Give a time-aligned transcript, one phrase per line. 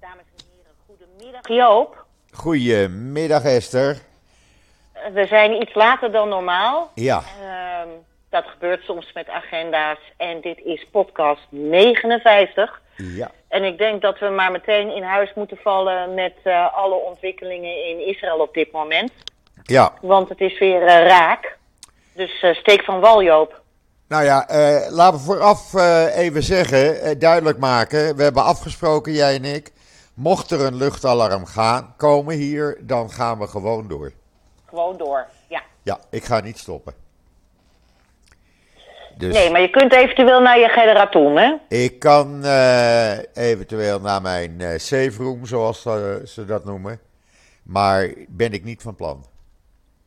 [0.00, 2.04] Dames en heren, goedemiddag Joop.
[2.30, 3.96] Goedemiddag Esther.
[5.12, 6.90] We zijn iets later dan normaal.
[6.94, 7.88] Ja, Ehm,
[8.30, 9.98] dat gebeurt soms met agenda's.
[10.16, 12.80] En dit is podcast 59.
[12.96, 16.94] ja, En ik denk dat we maar meteen in huis moeten vallen met eh, alle
[16.94, 19.12] ontwikkelingen in Israël op dit moment.
[19.62, 19.92] ja.
[20.00, 21.56] Want het is weer eh, raak.
[22.12, 23.60] Dus eh, steek van wal, Joop.
[24.08, 24.44] Nou ja,
[24.90, 25.74] laten we vooraf
[26.14, 28.16] even zeggen, duidelijk maken.
[28.16, 29.70] We hebben afgesproken, jij en ik.
[30.18, 34.12] Mocht er een luchtalarm gaan, komen hier, dan gaan we gewoon door.
[34.68, 35.26] Gewoon door.
[35.48, 35.62] Ja.
[35.82, 36.94] Ja, ik ga niet stoppen.
[39.16, 41.54] Dus Nee, maar je kunt eventueel naar je generator, hè?
[41.68, 47.00] ik kan eh, eventueel naar mijn eh, safe room, zoals eh, ze dat noemen.
[47.62, 49.24] Maar ben ik niet van plan.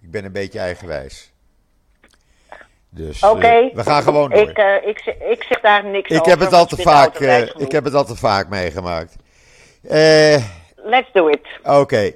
[0.02, 1.31] Ik ben een beetje eigenwijs.
[2.89, 4.39] Dus we gaan gewoon door.
[4.39, 6.30] Ik, ik, zeg- ik zeg daar niks Ik over.
[6.31, 7.16] heb het al te vaak,
[7.57, 9.16] ik heb het al te vaak meegemaakt.
[9.81, 10.44] Eh,
[10.76, 11.48] Let's do it.
[11.63, 12.14] Oké.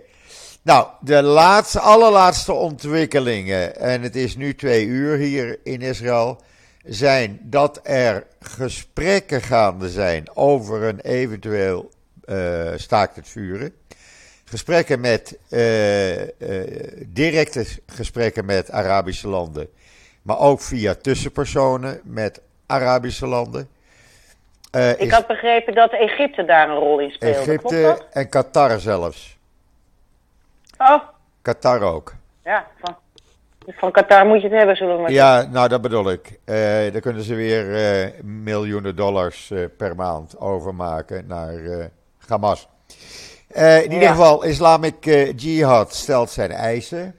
[0.62, 6.42] Nou, de laatste, allerlaatste ontwikkelingen, en het is nu twee uur hier in Israël,
[6.86, 11.92] zijn dat er gesprekken gaande zijn over een eventueel
[12.26, 13.74] eh, staakt het vuren.
[14.46, 15.60] Gesprekken met, eh,
[17.06, 19.68] directe gesprekken met Arabische landen,
[20.22, 23.70] maar ook via tussenpersonen met Arabische landen.
[24.76, 27.38] Eh, Ik is had begrepen dat Egypte daar een rol in speelde.
[27.38, 29.38] Egypte en Qatar zelfs.
[30.78, 31.00] Oh,
[31.42, 32.14] Qatar ook.
[32.44, 32.68] ja.
[32.82, 32.96] Van,
[33.68, 36.40] van Qatar moet je het hebben, zullen we maar Ja, nou dat bedoel ik.
[36.46, 36.56] Eh
[36.92, 41.54] daar kunnen ze weer eh, miljoenen dollars per maand overmaken naar
[42.28, 42.68] Hamas.
[43.84, 45.04] In ieder geval, Islamic
[45.36, 47.16] Jihad stelt zijn eisen.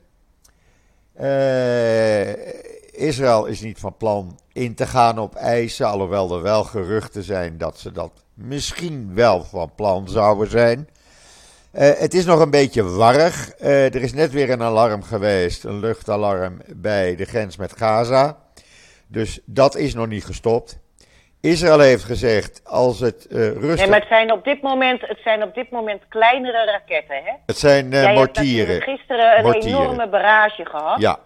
[1.15, 2.31] Eh,
[2.97, 7.58] Israël is niet van plan in te gaan op eisen, alhoewel er wel geruchten zijn
[7.58, 10.89] dat ze dat misschien wel van plan zouden zijn.
[11.72, 13.50] Eh, het is nog een beetje warrig.
[13.50, 18.36] Eh, er is net weer een alarm geweest, een luchtalarm bij de grens met Gaza.
[19.06, 20.79] Dus dat is nog niet gestopt.
[21.40, 23.77] Israël heeft gezegd, als het eh, rustig...
[23.77, 27.33] Nee, maar het zijn op dit moment, het zijn op dit moment kleinere raketten, hè?
[27.46, 28.17] Het zijn mortieren.
[28.27, 29.80] natuurlijk gisteren een Mortieren.
[29.80, 31.01] enorme barrage gehad.
[31.01, 31.18] Ja,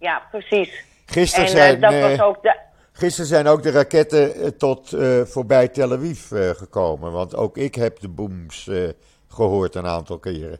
[0.00, 0.84] Ja, precies.
[1.06, 2.56] Gisteren En zijn, eh, dat eh, was ook de...
[2.92, 7.12] gisteren zijn ook de raketten eh, tot voorbij Tel Aviv gekomen.
[7.12, 8.88] Want ook ik heb de booms eh,
[9.28, 10.58] gehoord een aantal keren.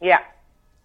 [0.00, 0.22] Ja,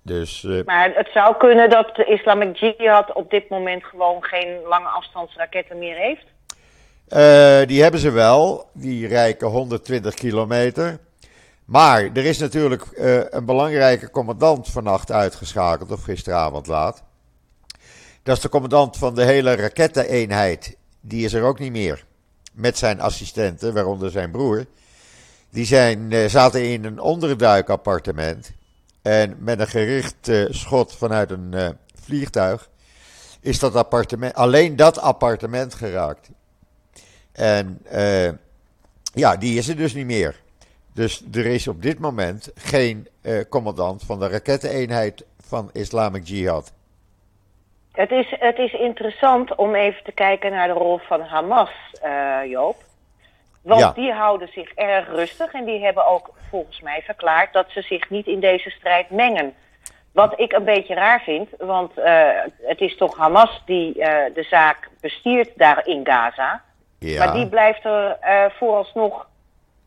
[0.03, 4.87] Dus maar het zou kunnen dat de Islamic Jihad op dit moment gewoon geen lange
[4.87, 6.25] afstandsraketten meer heeft.
[7.67, 8.69] Die hebben ze wel.
[8.73, 10.99] Die reiken 120 kilometer.
[11.65, 12.83] Maar er is natuurlijk
[13.29, 17.03] een belangrijke commandant vannacht uitgeschakeld, of gisteravond laat.
[18.23, 20.77] Dat is de commandant van de hele raketteneenheid.
[21.01, 22.05] Die is er ook niet meer.
[22.53, 24.65] Met zijn assistenten, waaronder zijn broer.
[25.49, 28.51] Die zijn, eh, zaten in een onderduikappartement.
[29.01, 31.69] En met een gericht schot vanuit een eh,
[32.01, 32.69] vliegtuig
[33.39, 36.29] is dat appartement, alleen dat appartement geraakt.
[37.31, 38.31] En eh,
[39.13, 40.41] ja, die is er dus niet meer.
[40.93, 43.07] Dus er is op dit moment geen
[43.49, 46.71] commandant van de raketteneenheid van Islamic Jihad.
[47.91, 51.71] Het is, het is interessant om even te kijken naar de rol van Hamas,
[52.01, 52.75] eh, Joop.
[53.61, 53.91] Want Ja.
[53.91, 58.09] die houden zich erg rustig en die hebben ook volgens mij verklaard dat ze zich
[58.09, 59.53] niet in deze strijd mengen.
[60.13, 62.29] Wat ik een beetje raar vind, want eh,
[62.61, 66.61] het is toch Hamas die eh, de zaak bestiert daar in Gaza.
[66.99, 68.17] Ja, Maar die blijft er
[68.57, 69.27] vooralsnog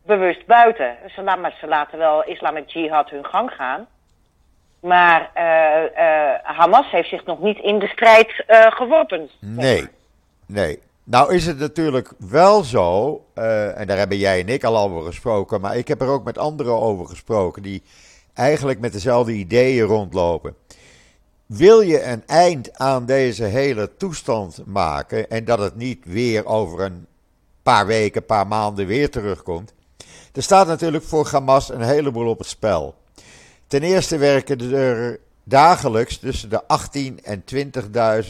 [0.04, 0.96] bewust buiten.
[1.14, 3.86] Ze, maar ze laten wel Islamic Jihad hun gang gaan.
[4.84, 9.30] Maar eh, eh, Hamas heeft zich nog niet in de strijd eh, geworpen.
[9.40, 9.88] nee,
[10.46, 10.78] nee.
[11.04, 15.60] Nou is het natuurlijk wel zo, en daar hebben jij en ik al over gesproken,
[15.60, 17.82] maar ik heb er ook met anderen over gesproken die
[18.34, 20.56] eigenlijk met dezelfde ideeën rondlopen.
[21.46, 26.80] Wil je een eind aan deze hele toestand maken en dat het niet weer over
[26.80, 27.06] een
[27.62, 29.74] paar weken, paar maanden weer terugkomt?
[30.32, 32.94] Er staat natuurlijk voor Hamas een heleboel op het spel.
[33.66, 37.44] Ten eerste werken er dagelijks tussen de 18 en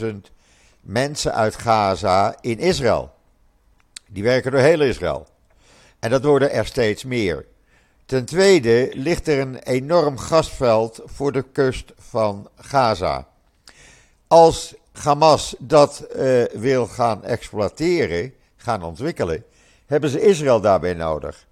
[0.01, 0.15] 20.000
[0.81, 3.13] mensen uit Gaza in Israël.
[4.07, 5.27] Die werken door heel Israël.
[5.99, 7.45] En dat worden er steeds meer.
[8.05, 13.27] Ten tweede ligt er een enorm gasveld voor de kust van Gaza.
[14.27, 19.43] Als Hamas dat eh, wil gaan exploiteren, gaan ontwikkelen,
[19.85, 21.45] hebben ze Israël daarbij nodig.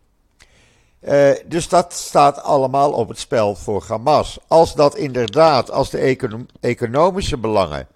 [1.04, 4.40] Eh, dus dat staat allemaal op het spel voor Hamas.
[4.48, 7.88] Als dat inderdaad, als de econo- economische belangen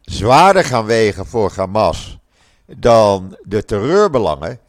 [0.00, 2.18] zwaarder gaan wegen voor Hamas
[2.66, 4.60] dan de terreurbelangen,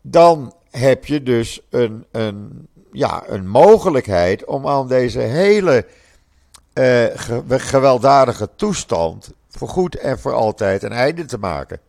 [0.00, 5.86] dan heb je dus een, een, ja, een mogelijkheid om aan deze hele
[6.74, 7.04] uh,
[7.48, 11.80] gewelddadige toestand voor goed en voor altijd een einde te maken.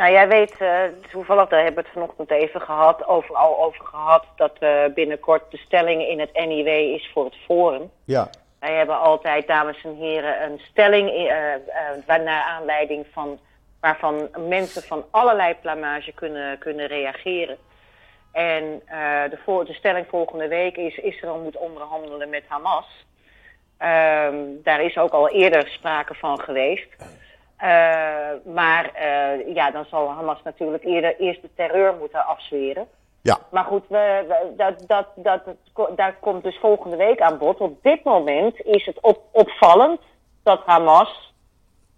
[0.00, 3.84] Nou, jij weet, uh, toevallig, daar hebben we het vanochtend even gehad, over, al over
[3.84, 7.90] gehad, dat uh, binnenkort de stelling in het NIW is voor het Forum.
[8.04, 8.30] Ja.
[8.60, 13.38] Wij hebben altijd, dames en heren, een stelling uh, naar aanleiding van,
[13.80, 17.56] waarvan mensen van allerlei plamage kunnen, kunnen reageren.
[18.32, 18.82] En
[19.30, 23.06] de, voor, de stelling volgende week is, Israël moet onderhandelen met Hamas.
[23.78, 26.96] Um, daar is ook al eerder sprake van geweest.
[27.62, 32.86] Uh, maar uh, ja, dan zal Hamas natuurlijk eerder eerst de terreur moeten afzweren.
[33.22, 33.38] Ja.
[33.50, 35.42] Maar goed, we, we, dat, dat, dat,
[35.96, 37.58] daar komt dus volgende week aan bod.
[37.58, 40.00] Op dit moment is het op, opvallend
[40.42, 41.34] dat Hamas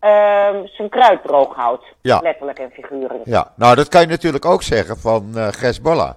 [0.00, 1.84] uh, zijn kruid droog houdt.
[2.00, 2.20] Ja.
[2.22, 3.24] Letterlijk en figuurlijk.
[3.24, 6.14] Ja, nou dat kan je natuurlijk ook zeggen van uh, Hezbollah.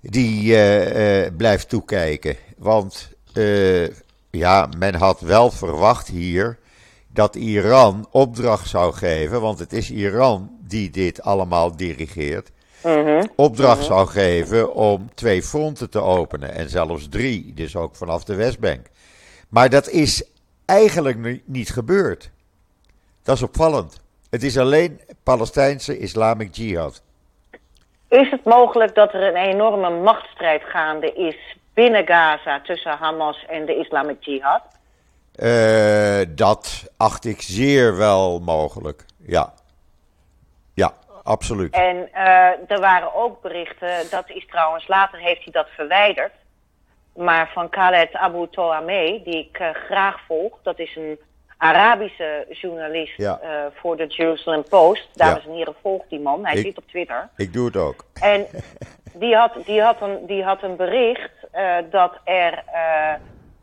[0.00, 0.56] Die
[1.32, 2.36] blijft toekijken.
[2.58, 3.12] Want
[4.30, 6.58] ja, men had wel verwacht hier
[7.14, 12.50] dat Iran opdracht zou geven, want het is Iran die dit allemaal dirigeert,
[12.82, 13.28] mm-hmm.
[13.36, 13.94] opdracht mm-hmm.
[13.94, 18.86] zou geven om twee fronten te openen en zelfs drie, dus ook vanaf de Westbank.
[19.48, 20.28] Maar dat is
[20.66, 22.30] eigenlijk niet gebeurd.
[23.22, 24.00] Dat is opvallend.
[24.30, 27.02] Het is alleen Palestijnse Islamic Jihad.
[28.08, 33.66] Is het mogelijk dat er een enorme machtsstrijd gaande is binnen Gaza tussen Hamas en
[33.66, 34.62] de Islamic Jihad?
[35.42, 39.04] Uh, dat acht ik zeer wel mogelijk.
[39.26, 39.52] Ja.
[40.74, 40.92] Ja,
[41.22, 41.74] absoluut.
[41.74, 46.32] En uh, er waren ook berichten, dat is trouwens, later heeft hij dat verwijderd.
[47.14, 51.18] Maar van Khaled Abu Toameh, die ik uh, graag volg, dat is een
[51.56, 53.40] Arabische journalist ja.
[53.74, 55.08] voor de Jerusalem Post.
[55.12, 55.50] Dames ja.
[55.50, 56.44] en heren, volg die man.
[56.46, 57.28] Hij ik, zit op Twitter.
[57.36, 58.04] Ik doe het ook.
[58.20, 58.46] En
[59.22, 61.32] die had, die had, een, die had een bericht
[61.90, 62.64] dat er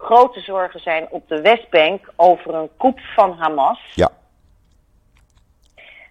[0.02, 3.80] grote zorgen zijn op de Westbank over een coup van Hamas.
[3.96, 4.10] Ja.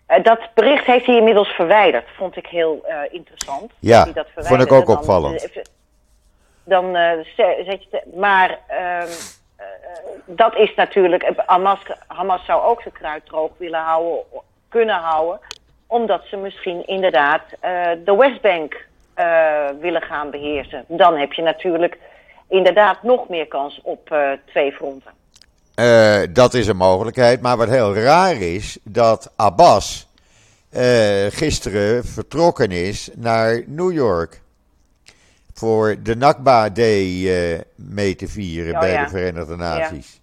[0.09, 2.09] Uh, dat bericht heeft hij inmiddels verwijderd.
[2.17, 3.73] Vond ik heel uh, interessant.
[3.79, 5.57] Ja, dat vond ik ook dan, opvallend.
[5.57, 5.63] Uh,
[6.65, 6.97] dan
[7.37, 8.03] zet je...
[8.15, 9.09] Maar ehm,
[10.25, 11.33] dat is natuurlijk...
[11.47, 14.25] Hamas, Hamas zou ook zijn kruid droog willen houden,
[14.69, 15.41] kunnen houden.
[15.87, 17.43] Omdat ze misschien inderdaad
[18.05, 18.87] de Westbank
[19.81, 20.85] willen gaan beheersen.
[20.89, 21.99] Dan heb je natuurlijk
[22.50, 25.11] inderdaad nog meer kans op uh, twee fronten.
[25.76, 27.41] Uh, dat is een mogelijkheid.
[27.41, 30.08] Maar wat heel raar is, dat Abbas
[30.76, 34.41] uh, gisteren vertrokken is naar New York.
[35.52, 39.05] Voor de Nakba Day mee te vieren oh, bij ja.
[39.05, 40.20] de Verenigde Naties.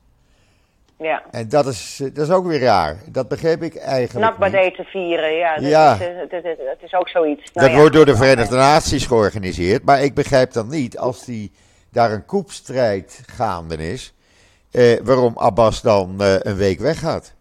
[0.97, 1.05] Ja.
[1.05, 1.23] ja.
[1.31, 2.97] En dat is, dat is ook weer raar.
[3.05, 4.53] Dat begreep ik eigenlijk Nakba niet.
[4.53, 5.55] Day te vieren, ja.
[5.55, 5.93] Dat, Ja.
[5.93, 7.51] Is, dat, dat, dat is ook zoiets.
[7.53, 7.81] Nou dat ja.
[7.81, 9.83] wordt door de Verenigde Naties georganiseerd.
[9.83, 11.51] Maar ik begrijp dan niet, als die
[11.91, 14.13] daar een koepstrijd gaande is,
[14.71, 17.35] eh, waarom Abbas dan eh, een week weggaat.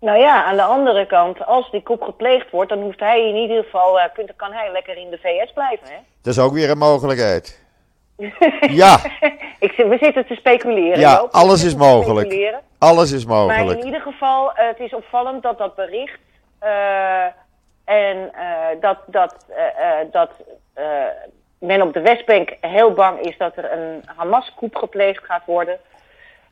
[0.00, 3.36] Nou ja, aan de andere kant, als die koep gepleegd wordt, dan hoeft hij in
[3.36, 5.96] ieder geval, uh, kunt, kan hij lekker in de VS blijven, hè?
[6.22, 7.60] Dat is ook weer een mogelijkheid.
[8.82, 8.98] ja.
[9.58, 11.00] Ik, we zitten te speculeren.
[11.00, 11.32] Ja, Joop.
[11.32, 12.56] alles is mogelijk.
[12.78, 13.64] Alles is mogelijk.
[13.64, 16.20] Maar in ieder geval, uh, het is opvallend dat dat bericht
[16.62, 17.24] uh,
[17.84, 18.32] en
[18.80, 19.46] dat, dat,
[20.12, 20.30] dat
[21.62, 25.78] men op de Westbank heel bang is dat er een Hamas-koep gepleegd gaat worden.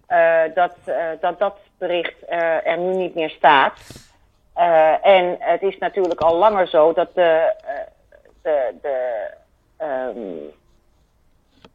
[0.08, 3.72] Uh, dat, uh, dat dat bericht uh, er nu niet meer staat.
[5.02, 7.52] en het is natuurlijk al langer zo dat de,
[8.42, 9.26] de, de
[9.78, 10.52] um,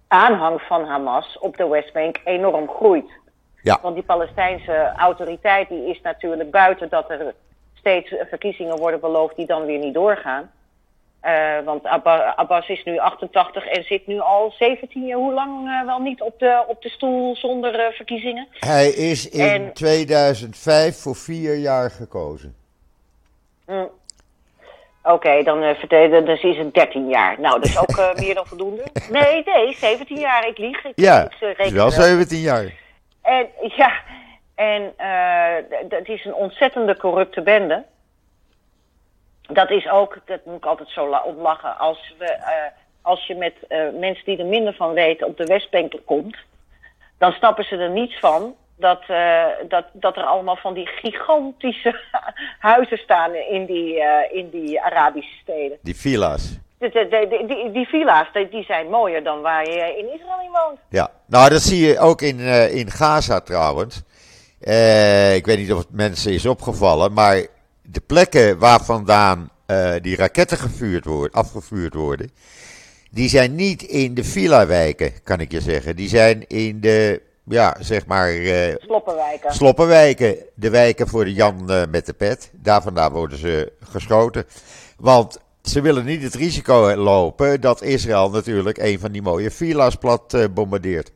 [0.08, 3.10] aanhang van Hamas op de Westbank enorm groeit.
[3.62, 3.80] Ja.
[3.82, 7.34] Want die Palestijnse autoriteit die is natuurlijk buiten dat er
[7.74, 10.52] steeds verkiezingen worden beloofd die dan weer niet doorgaan.
[11.26, 11.86] Uh, want
[12.36, 16.22] Abbas is nu 88 en zit nu al 17 jaar, hoe lang uh, wel niet
[16.22, 18.48] op de, op de stoel zonder uh, verkiezingen?
[18.60, 19.74] Hij is in en...
[19.74, 22.56] 2005 voor vier jaar gekozen.
[23.66, 23.90] Mm.
[25.04, 27.40] Oké, okay, dan, uh, dus is het 13 jaar.
[27.40, 28.84] Nou, dat is ook meer dan voldoende.
[29.12, 30.48] Nee, nee, 17 jaar.
[30.48, 30.86] Ik lieg.
[30.86, 32.74] Ik, ja, ik, is wel 17 jaar.
[33.22, 33.92] En ja,
[34.56, 34.94] en
[35.90, 37.84] het is een ontzettende corrupte bende.
[39.48, 42.38] Dat is ook, dat moet ik altijd zo om lachen, als, we,
[43.02, 43.54] als je met
[44.00, 46.38] mensen die er minder van weten op de Westbank komt,
[47.18, 52.00] dan snappen ze er niets van dat, uh, dat, dat er allemaal van die gigantische
[52.60, 55.78] huizen staan in die, in die Arabische steden.
[55.82, 56.60] Die villa's.
[56.78, 60.52] De, de, de, die, die villa's, die zijn mooier dan waar je in Israël in
[60.52, 60.80] woont.
[60.90, 64.04] Ja, nou dat zie je ook in, in Gaza trouwens.
[65.36, 67.46] ik weet niet of het mensen is opgevallen, maar
[67.86, 72.32] de plekken waar vandaan eh, die raketten gevuurd worden, afgevuurd worden,
[73.12, 75.96] die zijn niet in de villa-wijken, kan ik je zeggen.
[75.96, 78.30] Die zijn in de, ja, zeg maar...
[78.30, 79.54] eh, Sloppenwijken.
[79.54, 82.50] Sloppenwijken, de wijken voor de Jan eh, met de pet.
[82.54, 84.46] Daar vandaan worden ze geschoten.
[84.98, 89.96] Want ze willen niet het risico lopen dat Israël natuurlijk een van die mooie villa's
[89.96, 91.12] plat bombardeert.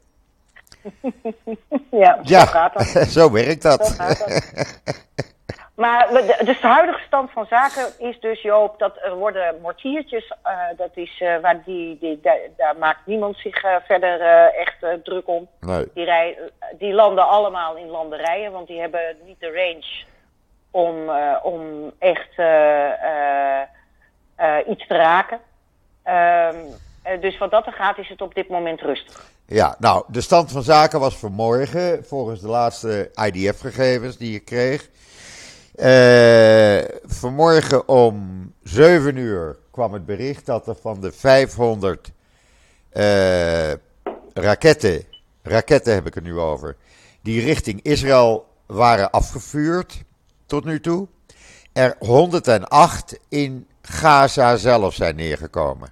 [1.92, 3.08] ja, Ja, zo gaat dat.
[3.18, 3.88] zo werkt dat.
[3.88, 4.42] Zo gaat dat.
[5.80, 10.34] Maar de- dus de huidige stand van zaken is dus, Joop, dat er worden mortiertjes,
[10.44, 14.22] eh, dat is, eh, waar die, die, daar, daar maakt niemand zich eh, verder
[14.54, 15.48] echt druk om.
[15.60, 15.86] Nee.
[15.94, 16.38] Die, rij,
[16.78, 20.04] die landen allemaal in landerijen, want die hebben niet de range
[20.72, 21.10] om,
[21.54, 22.30] om echt
[24.68, 25.40] iets te raken.
[26.04, 26.56] Ehm,
[27.04, 29.26] eh, dus wat dat er gaat, is het op dit moment rustig.
[29.46, 34.90] Ja, nou, de stand van zaken was vanmorgen, volgens de laatste IDF-gegevens die ik kreeg.
[35.80, 42.12] Eh, vanmorgen om 7 uur kwam het bericht dat er van de 500
[42.90, 43.72] eh,
[44.34, 45.04] raketten,
[45.42, 46.76] raketten heb ik het nu over,
[47.22, 50.04] die richting Israël waren afgevuurd
[50.46, 51.08] tot nu toe,
[51.74, 55.90] er 108 in Gaza zelf zijn neergekomen.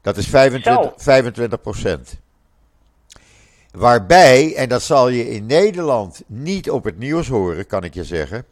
[0.00, 2.16] Dat is 25, 25 procent.
[3.74, 8.04] Waarbij, en dat zal je in Nederland niet op het nieuws horen, kan ik je
[8.04, 8.44] zeggen.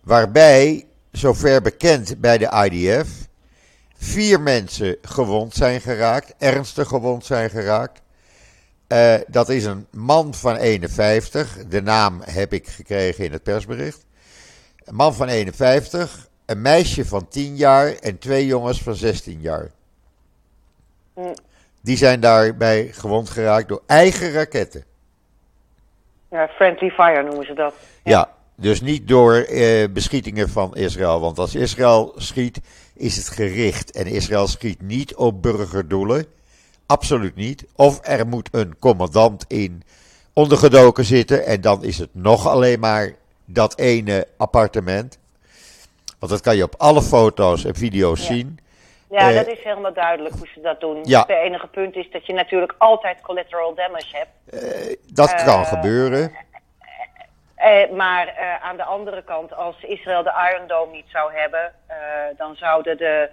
[0.00, 3.08] Waarbij, zover bekend bij de IDF,
[3.96, 8.00] vier mensen gewond zijn geraakt, ernstig gewond zijn geraakt.
[8.86, 14.04] Eh, dat is een man van 51, de naam heb ik gekregen in het persbericht.
[14.84, 19.70] Een man van 51, een meisje van 10 jaar en twee jongens van 16 jaar.
[21.14, 21.34] Hm.
[21.84, 24.84] Die zijn daarbij gewond geraakt door eigen raketten.
[26.30, 27.74] Ja, friendly fire noemen ze dat.
[28.04, 31.20] Ja, dus niet door eh, beschietingen van Israël.
[31.20, 32.60] Want als Israël schiet,
[32.94, 33.90] is het gericht.
[33.90, 36.26] En Israël schiet niet op burgerdoelen.
[36.86, 37.64] Absoluut niet.
[37.74, 39.82] Of er moet een commandant in
[40.32, 41.46] ondergedoken zitten.
[41.46, 43.12] En dan is het nog alleen maar
[43.44, 45.18] dat ene appartement.
[46.18, 48.26] Want dat kan je op alle foto's en video's Ja.
[48.34, 48.58] zien.
[49.14, 50.98] Ja, Eh, dat is helemaal duidelijk hoe ze dat doen.
[51.02, 51.20] Ja.
[51.20, 54.30] Het enige punt is dat je natuurlijk altijd collateral damage hebt.
[55.14, 56.32] Dat kan Eh, gebeuren.
[57.54, 61.72] Eh, maar eh, aan de andere kant, als Israël de Iron Dome niet zou hebben,
[61.86, 61.96] eh,
[62.36, 63.28] dan zouden de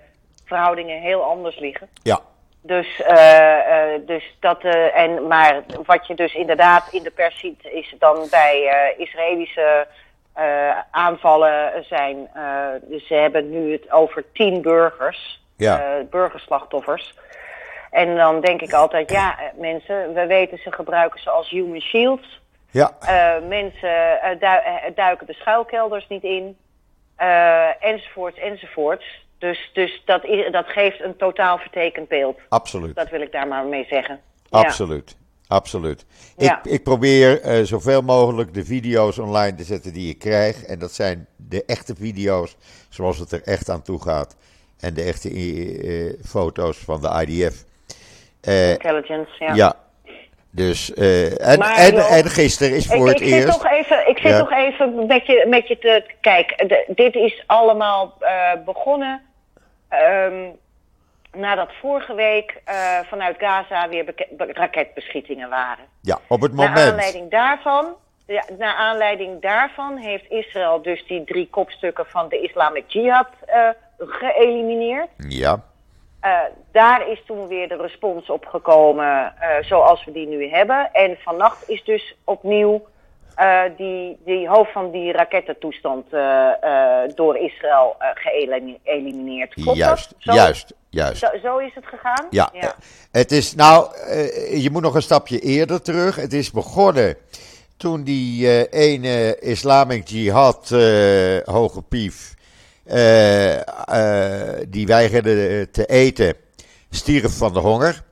[0.46, 1.90] verhoudingen heel anders liggen.
[2.04, 2.20] Ja,
[2.64, 7.40] Dus, eh, eh, dus dat, eh, en, maar wat je dus inderdaad in de pers
[7.40, 9.88] ziet, is dan bij eh, Israëlische
[10.34, 12.30] eh, aanvallen zijn.
[12.34, 15.80] eh, dus ze hebben nu het over tien burgers, Ja.
[15.98, 17.14] eh, burgerslachtoffers.
[17.92, 21.82] En dan denk ik altijd, ja, eh, mensen, we weten ze gebruiken ze als human
[21.82, 22.40] shields.
[22.72, 26.58] ja, Eh, mensen du- duiken de schuilkelders niet in.
[27.80, 29.06] enzovoorts, enzovoorts.
[29.38, 32.40] Dus, dus dat, dat geeft een totaal vertekend beeld.
[32.50, 32.96] absoluut.
[32.96, 34.20] Dat wil ik daar maar mee zeggen.
[34.44, 34.60] Ja.
[34.60, 35.18] Absoluut.
[35.48, 36.06] Absoluut.
[36.38, 36.60] Ja.
[36.64, 40.64] Ik, ik probeer zoveel mogelijk de video's online te zetten die ik krijg.
[40.64, 42.56] En dat zijn de echte video's
[42.90, 44.36] zoals het er echt aan toe gaat.
[44.82, 47.64] En de echte eh, foto's van de IDF.
[48.42, 49.54] Eh, Intelligence, ja.
[49.54, 49.74] ja.
[50.54, 53.62] Dus, eh, en, Maar, en, joh, en gisteren is Ik, voor ik het zit eerst.
[53.62, 54.40] toch even, ik zit Ja.
[54.40, 56.68] toch even met je, met je te kijken.
[56.68, 59.22] De- dit is allemaal eh, begonnen
[59.90, 60.46] ehm,
[61.32, 65.86] nadat vorige week eh, vanuit Gaza weer raketbeschietingen waren.
[66.02, 66.90] Ja, op het Naar moment.
[66.92, 67.86] aanleiding daarvan,
[68.26, 73.70] ja, naar aanleiding daarvan heeft Israël dus die drie kopstukken van de Islamic Jihad eh,
[74.08, 75.10] geëlimineerd.
[75.28, 75.64] Ja,
[76.22, 76.40] Eh,
[76.72, 80.90] daar is toen weer de respons op gekomen eh, zoals we die nu hebben.
[80.94, 82.88] En vannacht is dus opnieuw
[83.36, 86.10] eh, die, die hoofd van die rakettentoestand
[87.16, 89.54] door Israël geëlimineerd.
[89.56, 90.14] Juist?
[90.18, 91.20] Zo, juist, juist.
[91.20, 92.28] Zo, zo is het gegaan?
[92.30, 92.52] Ja,
[93.12, 93.92] het is nou,
[94.58, 96.16] je moet nog een stapje eerder terug.
[96.16, 97.16] Het is begonnen
[97.78, 100.70] toen die ene Islamic Jihad
[101.46, 102.34] hoge pief,
[102.84, 106.36] eh, eh, die weigerde te eten,
[106.90, 108.04] stierf van de honger.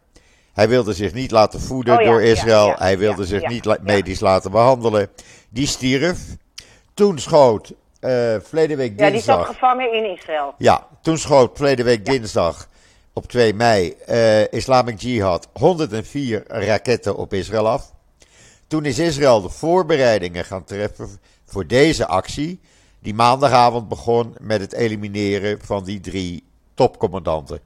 [0.53, 2.65] Hij wilde zich niet laten voeden Oh ja, door Israël.
[2.67, 5.09] ja, Hij wilde zich niet la- medisch laten behandelen.
[5.49, 6.19] Die stierf.
[6.93, 9.47] Toen schoot eh verleden week Ja, die zat dinsdag.
[9.47, 10.53] gevangen in Israël.
[10.57, 12.67] Ja, toen schoot verleden week dinsdag
[13.13, 17.91] op 2 mei eh, Islamic Jihad 104 raketten op Israël af.
[18.67, 22.59] Toen is Israël de voorbereidingen gaan treffen voor deze actie,
[22.99, 27.59] die maandagavond begon met het elimineren van die drie topcommandanten.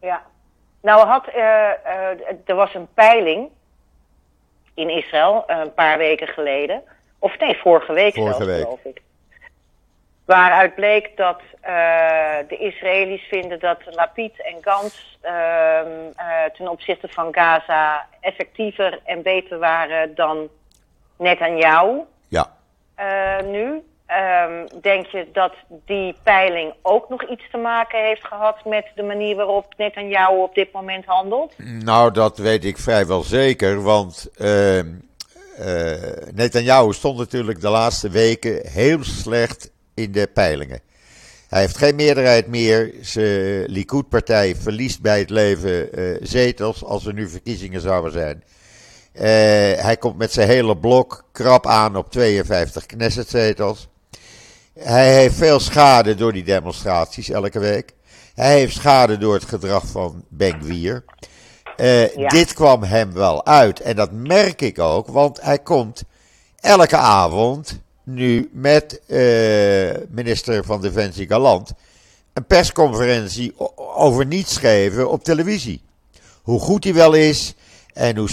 [0.00, 0.22] Ja.
[0.82, 3.48] Nou had, eh, eh, er was een peiling
[4.74, 6.82] in Israël eh, een paar weken geleden.
[7.18, 8.62] Of nee, vorige week Vorige zelfs, week.
[8.62, 9.02] geloof ik.
[10.24, 11.40] Waaruit bleek dat
[12.48, 15.80] de Israëli's vinden dat Lapid en Gans uh,
[16.56, 20.48] ten opzichte van Gaza effectiever en beter waren dan
[21.16, 22.00] Netanyahu.
[22.28, 22.56] Ja.
[23.44, 23.82] Nu.
[24.46, 25.52] Um, denk je dat
[25.86, 30.54] die peiling ook nog iets te maken heeft gehad met de manier waarop Netanyahu op
[30.54, 31.54] dit moment handelt?
[31.84, 34.80] Nou, dat weet ik vrijwel zeker, want uh,
[36.34, 40.80] Netanyahu stond natuurlijk de laatste weken heel slecht in de peilingen.
[41.48, 42.94] Hij heeft geen meerderheid meer.
[43.00, 48.44] Zijn Likud-partij verliest bij het leven uh, zetels als er nu verkiezingen zouden zijn.
[49.14, 49.22] Uh,
[49.82, 53.88] hij komt met zijn hele blok krap aan op 52 Knesset-zetels.
[54.78, 57.94] Hij heeft veel schade door die demonstraties elke week.
[58.34, 60.62] Hij heeft schade door het gedrag van Ben
[61.76, 62.28] Uh, ja.
[62.28, 63.80] Dit kwam hem wel uit.
[63.80, 66.02] En dat merk ik ook, want hij komt
[66.60, 71.72] elke avond nu met uh, minister van Defensie Galant
[72.32, 75.82] een persconferentie over niets geven op televisie.
[76.42, 77.54] Hoe goed hij wel is
[77.92, 78.28] en hoe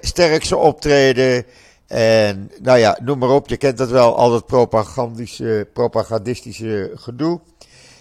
[0.00, 1.44] sterk ze optreden.
[1.86, 7.40] En nou ja, noem maar op, je kent dat wel, al dat propagandische, propagandistische gedoe.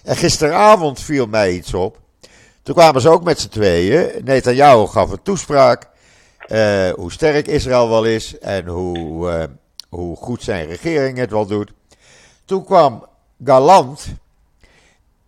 [0.04, 2.00] En gisteravond viel mij iets op.
[2.64, 4.10] Toen kwamen ze ook met z'n tweeën.
[4.24, 5.90] Netanyahu gaf een toespraak.
[6.48, 9.44] Uh, hoe sterk Israël wel is en hoe, uh,
[9.90, 11.72] hoe goed zijn regering het wel doet.
[12.46, 13.06] Toen kwam
[13.44, 14.08] Galant.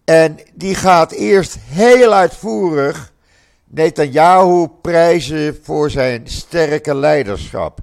[0.06, 3.13] En die gaat eerst heel uitvoerig
[3.74, 7.80] Netanyahu prijzen voor zijn sterke leiderschap.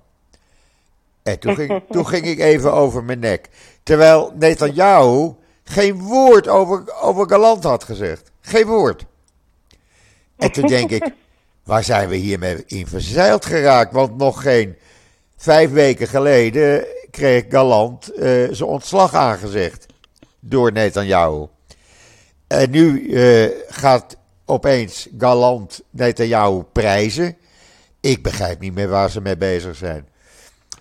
[1.22, 3.48] En toen ging, toen ging ik even over mijn nek.
[3.82, 8.30] Terwijl Netanyahu geen woord over, over Galant had gezegd.
[8.40, 9.04] Geen woord.
[10.36, 11.10] En toen denk ik,
[11.64, 13.92] waar zijn we hiermee in verzeild geraakt?
[13.92, 14.76] Want nog geen
[15.36, 19.86] vijf weken geleden kreeg Galant uh, zijn ontslag aangezegd
[20.40, 21.46] door Netanyahu.
[22.46, 24.18] En nu uh, gaat
[24.50, 27.36] opeens Galant Netanyahu prijzen.
[28.00, 30.08] Ik begrijp niet meer waar ze mee bezig zijn.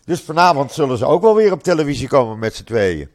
[0.05, 3.09] Dus vanavond zullen ze ook wel weer op televisie komen met z'n tweeën.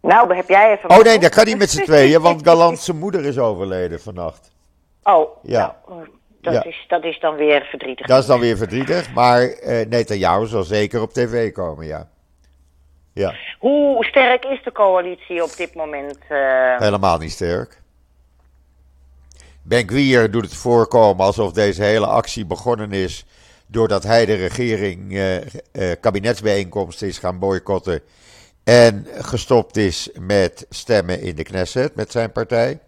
[0.00, 0.90] Nou, heb jij even.
[0.90, 4.50] Oh nee, dat kan niet met z'n tweeën, want Galant zijn moeder is overleden vannacht.
[5.02, 5.76] Oh, ja.
[5.88, 6.08] Nou,
[6.40, 6.64] dat, ja.
[6.64, 8.06] is, dat is dan weer verdrietig.
[8.06, 12.08] Dat is dan weer verdrietig, maar uh, Netanyahu zal zeker op tv komen, ja.
[13.12, 13.34] ja.
[13.58, 16.18] Hoe sterk is de coalitie op dit moment?
[16.30, 16.78] Uh...
[16.78, 17.81] Helemaal niet sterk.
[19.62, 23.24] Ben Gwier doet het voorkomen alsof deze hele actie begonnen is
[23.66, 25.42] doordat hij de regering uh, uh,
[26.00, 28.00] kabinetsbijeenkomsten is gaan boycotten
[28.64, 32.78] en gestopt is met stemmen in de Knesset met zijn partij.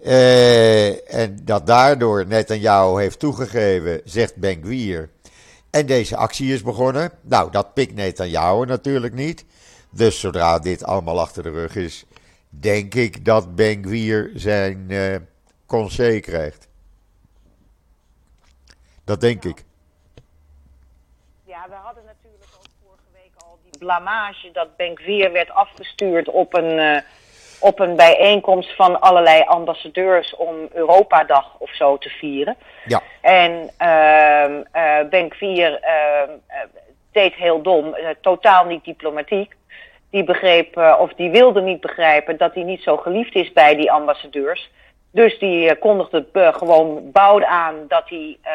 [0.00, 5.08] Uh, en dat daardoor Netanyahu heeft toegegeven, zegt Ben Gwier.
[5.70, 7.10] En deze actie is begonnen.
[7.22, 9.44] Nou, dat pikt Netanyahu natuurlijk niet.
[9.90, 12.04] Dus zodra dit allemaal achter de rug is,
[12.48, 15.16] denk ik dat Ben Gwier zijn uh,
[15.66, 16.68] conseil krijgt.
[19.04, 19.64] Dat denk ik.
[21.44, 26.54] Ja, we hadden natuurlijk ook vorige week al die blamage dat Benkvier werd afgestuurd op
[26.54, 26.98] een, uh,
[27.60, 32.56] op een bijeenkomst van allerlei ambassadeurs om Europadag of zo te vieren.
[32.84, 33.02] Ja.
[33.20, 36.30] En uh, uh,
[37.12, 39.54] deed heel dom, totaal niet diplomatiek.
[40.10, 43.92] Die begreep, of die wilde niet begrijpen dat hij niet zo geliefd is bij die
[43.92, 44.70] ambassadeurs.
[45.16, 48.50] Dus die uh, kondigde uh, gewoon bouwd aan dat hij uh,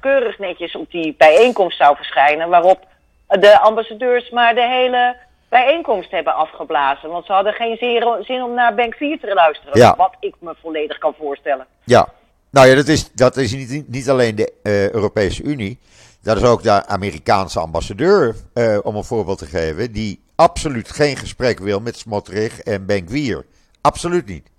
[0.00, 2.48] keurig netjes op die bijeenkomst zou verschijnen.
[2.48, 2.86] Waarop
[3.26, 5.16] de ambassadeurs maar de hele
[5.48, 7.08] bijeenkomst hebben afgeblazen.
[7.08, 7.76] Want ze hadden geen
[8.20, 9.78] zin om naar Bank 4 te luisteren.
[9.78, 9.94] Ja.
[9.96, 11.66] Wat ik me volledig kan voorstellen.
[11.84, 12.08] Ja,
[12.50, 14.52] nou ja, dat is, dat is niet, niet alleen de
[14.92, 15.78] Europese Unie.
[16.22, 18.34] Dat is ook de Amerikaanse ambassadeur,
[18.82, 19.92] om een voorbeeld te geven.
[19.92, 23.44] Die absoluut geen gesprek wil met Smotrich en Benkwier.
[23.80, 24.52] Absoluut niet.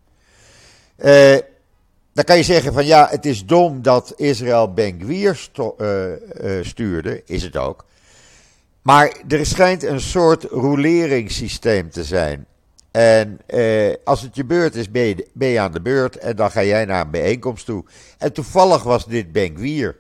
[0.97, 1.37] Uh,
[2.13, 6.05] dan kan je zeggen van ja, het is dom dat Israël Ben Gvir uh,
[6.41, 7.85] uh, stuurde, is het ook.
[8.81, 12.45] Maar er schijnt een soort roleringssysteem te zijn.
[12.91, 13.39] En
[14.03, 17.01] als het je beurt is, ben je, aan de beurt en dan ga jij naar
[17.01, 17.83] een bijeenkomst toe.
[18.17, 19.97] En toevallig was dit Ben Gvir.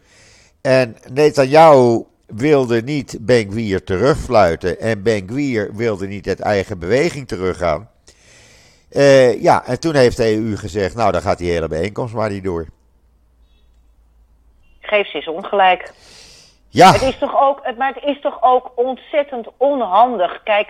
[0.61, 7.27] En Netanyahu wilde niet Ben Gvir terugfluiten en Ben Gvir wilde niet uit eigen beweging
[7.27, 7.89] teruggaan.
[8.95, 12.29] Uh, ja, en toen heeft de EU gezegd, nou dan gaat die hele bijeenkomst maar
[12.29, 12.65] niet door.
[14.81, 15.93] Geef ze eens ongelijk.
[16.69, 16.91] Ja.
[16.91, 20.43] Het is toch ook, het, maar het is toch ook ontzettend onhandig.
[20.43, 20.69] Kijk,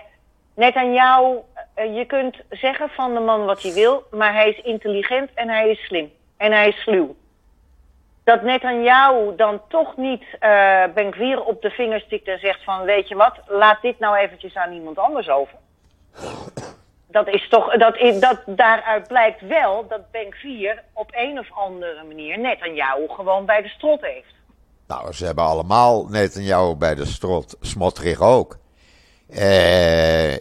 [0.54, 1.36] net aan jou,
[1.78, 5.48] uh, je kunt zeggen van de man wat hij wil, maar hij is intelligent en
[5.48, 6.12] hij is slim.
[6.36, 7.14] En hij is sluw.
[8.24, 12.64] Dat net aan jou dan toch niet uh, Benkwier op de vingers stikt en zegt
[12.64, 15.58] van, weet je wat, laat dit nou eventjes aan iemand anders over.
[17.16, 22.04] Dat is toch, dat, dat, daaruit blijkt wel dat Bank 4 op een of andere
[22.08, 24.34] manier net aan jou gewoon bij de strot heeft.
[24.86, 28.58] Nou, ze hebben allemaal jou bij de strot, Smotrich ook.
[29.28, 30.32] Eh,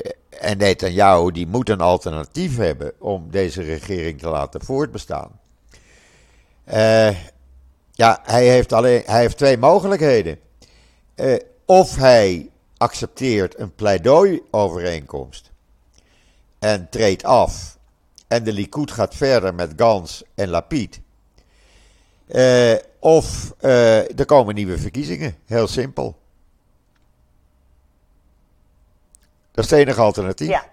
[0.44, 5.40] en Netanyahu die moet een alternatief hebben om deze regering te laten voortbestaan.
[6.74, 7.10] Uh,
[7.92, 10.40] ja, hij heeft, alleen, hij heeft twee mogelijkheden.
[11.16, 11.36] Uh,
[11.66, 15.54] of hij accepteert een pleidooiovereenkomst
[16.65, 17.78] en treedt af.
[18.28, 21.01] En de Likud gaat verder met Gans en Lapid.
[22.28, 25.36] Uh, of uh, er komen nieuwe verkiezingen.
[25.45, 26.15] Heel simpel.
[29.51, 30.49] Dat is het enige alternatief.
[30.49, 30.63] Ja.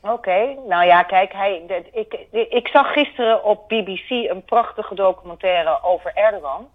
[0.00, 6.14] Oké, nou ja, kijk, hij, ik, ik zag gisteren op BBC een prachtige documentaire over
[6.14, 6.68] Erdogan.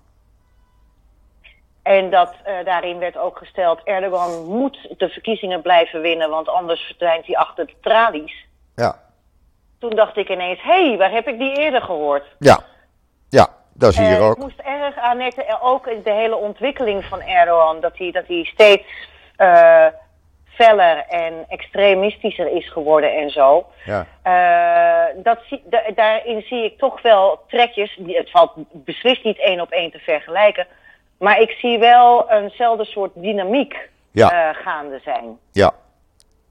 [1.84, 6.82] En dat, uh, daarin werd ook gesteld, Erdogan moet de verkiezingen blijven winnen, want anders
[6.82, 8.46] verdwijnt hij achter de tralies.
[8.76, 9.00] Ja.
[9.80, 12.24] Toen dacht ik ineens, hé, hey, waar heb ik die eerder gehoord?
[12.40, 12.60] Ja,
[13.30, 14.36] ja, dat is hier uh, ook.
[14.36, 18.44] Ik moest erg aan net, ook de hele ontwikkeling van Erdogan, dat hij, dat hij
[18.44, 18.88] steeds
[19.38, 19.88] uh,
[20.46, 23.66] feller en extremistischer is geworden en zo.
[23.86, 24.06] Ja.
[24.26, 25.64] Uh, dat zie,
[25.96, 30.68] daarin zie ik toch wel trekjes, het valt beslist niet één op één te vergelijken,
[31.22, 34.50] maar ik zie wel eenzelfde soort dynamiek ja.
[34.50, 35.38] uh, gaande zijn.
[35.52, 35.74] Ja,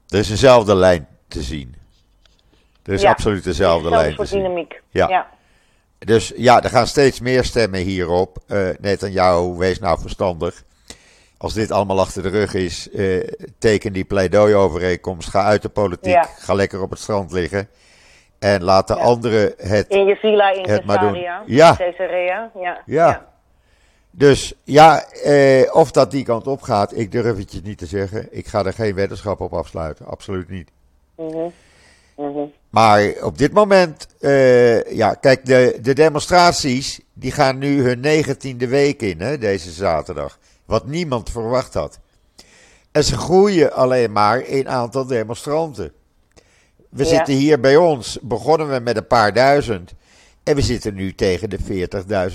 [0.07, 1.75] er is eenzelfde lijn te zien.
[2.83, 3.09] Er is ja.
[3.09, 4.43] absoluut dezelfde lijn soort te zien.
[4.43, 4.81] dynamiek.
[4.89, 5.07] Ja.
[5.07, 5.27] ja.
[5.99, 8.37] Dus ja, er gaan steeds meer stemmen hierop.
[8.47, 10.63] Uh, net aan jou, wees nou verstandig.
[11.37, 13.27] Als dit allemaal achter de rug is, uh,
[13.59, 15.29] teken die pleidooi-overeenkomst.
[15.29, 16.13] Ga uit de politiek.
[16.13, 16.27] Ja.
[16.37, 17.69] Ga lekker op het strand liggen.
[18.39, 19.87] En laat de anderen het.
[19.87, 21.11] In je villa in het maar doen.
[21.11, 21.43] Caesarea.
[21.45, 21.75] Ja.
[21.75, 22.51] Caesarea.
[22.59, 22.81] Ja.
[22.85, 23.30] Ja.
[24.11, 27.85] Dus ja, eh, of dat die kant op gaat, ik durf het je niet te
[27.85, 28.27] zeggen.
[28.31, 30.69] Ik ga er geen weddenschap op afsluiten, absoluut niet.
[31.17, 31.51] Mm -hmm.
[32.17, 32.51] Mm -hmm.
[32.69, 38.67] Maar op dit moment, uh, ja, kijk, de, de demonstraties, die gaan nu hun negentiende
[38.67, 40.39] week in, hè, deze zaterdag.
[40.65, 41.99] Wat niemand verwacht had.
[42.91, 45.91] En ze groeien alleen maar in aantal demonstranten.
[46.89, 47.09] We Ja.
[47.09, 49.93] zitten hier bij ons, begonnen we met een paar duizend.
[50.43, 51.87] En we zitten nu tegen de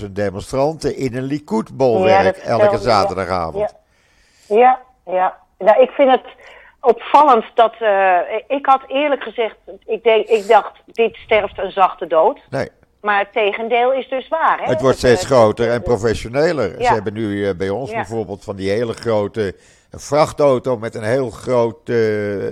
[0.05, 3.73] 40.000 demonstranten in een Likud-bolwerk Ja, elke zaterdagavond.
[4.47, 4.79] Ja, ja.
[5.13, 5.37] ja.
[5.57, 6.25] Nou, ik vind het
[6.81, 7.73] opvallend dat.
[7.79, 8.17] eh,
[8.47, 9.55] ik had eerlijk gezegd.
[9.85, 12.39] Ik, denk, ik dacht, dit sterft een zachte dood.
[12.49, 12.69] Nee,
[13.01, 14.59] Maar het tegendeel is dus waar.
[14.59, 14.65] Hè?
[14.65, 16.79] het wordt steeds eh, groter en professioneler.
[16.81, 16.87] Ja.
[16.87, 17.95] Ze hebben nu eh, bij ons Ja.
[17.95, 19.55] bijvoorbeeld van die hele grote
[19.91, 21.91] vrachtauto met een heel groot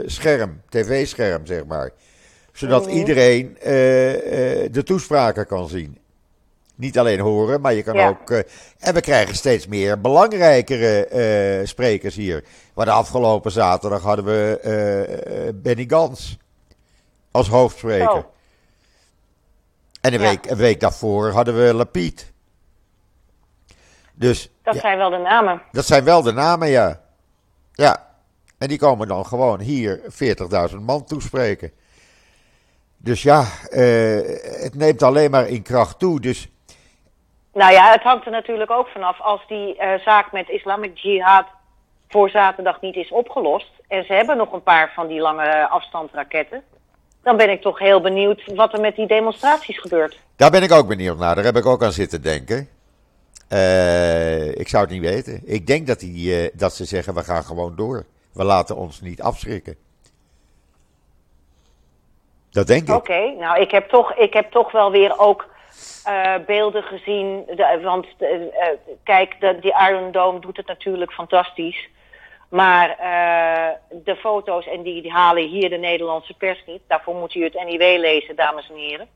[0.05, 1.91] scherm, tv-scherm zeg maar.
[2.55, 2.95] Zodat Mhm.
[2.95, 5.97] iedereen eh, eh, de toespraken kan zien.
[6.75, 8.07] Niet alleen horen, maar je kan Ja.
[8.07, 8.29] ook.
[8.31, 8.39] eh,
[8.79, 12.43] en we krijgen steeds meer belangrijkere sprekers hier.
[12.73, 16.37] Maar de afgelopen zaterdag hadden we Benny Gans
[17.31, 18.11] als hoofdspreker.
[18.11, 18.31] Zo.
[20.01, 20.29] En een Ja.
[20.29, 22.31] week, een week daarvoor hadden we Lapiet.
[24.13, 25.61] Dus Dat ja, zijn wel de namen.
[25.71, 27.01] dat zijn wel de namen, ja.
[27.73, 28.13] Ja.
[28.57, 31.71] En die komen dan gewoon hier 40.000 man toespreken.
[33.05, 34.19] Dus ja, eh,
[34.63, 36.19] het neemt alleen maar in kracht toe.
[36.19, 36.49] Dus
[37.53, 41.45] Nou ja, het hangt er natuurlijk ook vanaf als die eh, zaak met Islamic Jihad
[42.09, 43.71] voor zaterdag niet is opgelost.
[43.87, 46.63] En ze hebben nog een paar van die lange afstandsraketten.
[47.23, 50.19] Dan ben ik toch heel benieuwd wat er met die demonstraties gebeurt.
[50.35, 51.35] daar ben ik ook benieuwd naar.
[51.35, 52.69] Daar heb ik ook aan zitten denken.
[53.47, 55.41] Eh, ik zou het niet weten.
[55.43, 58.05] Ik denk dat, die, dat ze zeggen, we gaan gewoon door.
[58.33, 59.84] We laten ons niet afschrikken.
[62.55, 62.95] Dat denk ik.
[62.95, 65.45] Oké, nou ik heb, toch, ik heb toch wel weer ook
[66.05, 67.43] eh, beelden gezien.
[67.55, 68.41] De- want eh, eh,
[69.03, 71.87] kijk, de, die Iron Dome doet het natuurlijk fantastisch.
[72.49, 72.87] Maar
[73.89, 76.81] de foto's, en die, die halen hier de Nederlandse pers niet.
[76.87, 79.07] Daarvoor moet u het NIW lezen, dames en heren.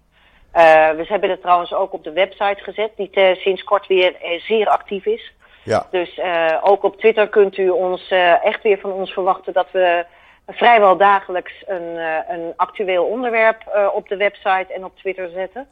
[0.98, 4.16] We hebben het trouwens ook op de website gezet, die te- sinds kort weer
[4.48, 5.34] zeer actief is.
[5.64, 6.20] Ja, Dus
[6.62, 8.08] ook op Twitter kunt u ons
[8.44, 10.06] echt weer van ons verwachten dat we
[10.50, 15.68] vrijwel dagelijks een, eh, een actueel onderwerp eh, op de website en op Twitter zetten.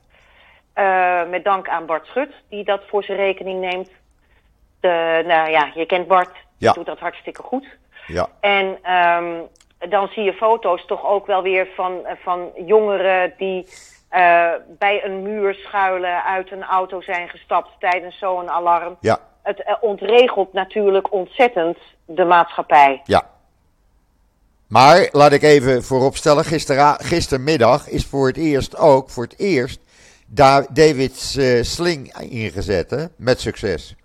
[0.73, 3.89] Eh, met dank aan Bart Schut, die dat voor zijn rekening neemt.
[4.79, 6.71] De, nou ja, je kent Bart, die Ja.
[6.73, 7.67] doet dat hartstikke goed.
[8.07, 9.33] ja, En ehm,
[9.89, 13.67] dan zie je foto's toch ook wel weer van, van jongeren die
[14.67, 18.97] bij een muur schuilen, uit een auto zijn gestapt tijdens zo'n alarm.
[18.99, 23.01] ja, Het ontregelt natuurlijk ontzettend de maatschappij.
[23.03, 23.23] ja.
[24.67, 29.79] Maar laat ik even vooropstellen, gistera, gistermiddag is voor het eerst ook, voor het eerst,
[30.25, 33.95] Da- David's eh, sling ingezet, hè, met succes.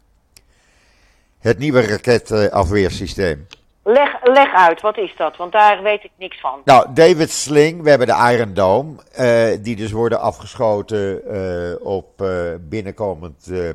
[1.38, 3.46] Het nieuwe raketafweersysteem.
[3.85, 5.37] Leg, leg uit, wat is dat?
[5.37, 6.61] Want daar weet ik niks van.
[6.64, 12.22] Nou, David Sling, we hebben de Iron Dome, eh, die dus worden afgeschoten eh, op
[12.22, 12.29] eh,
[12.61, 13.68] binnenkomend eh,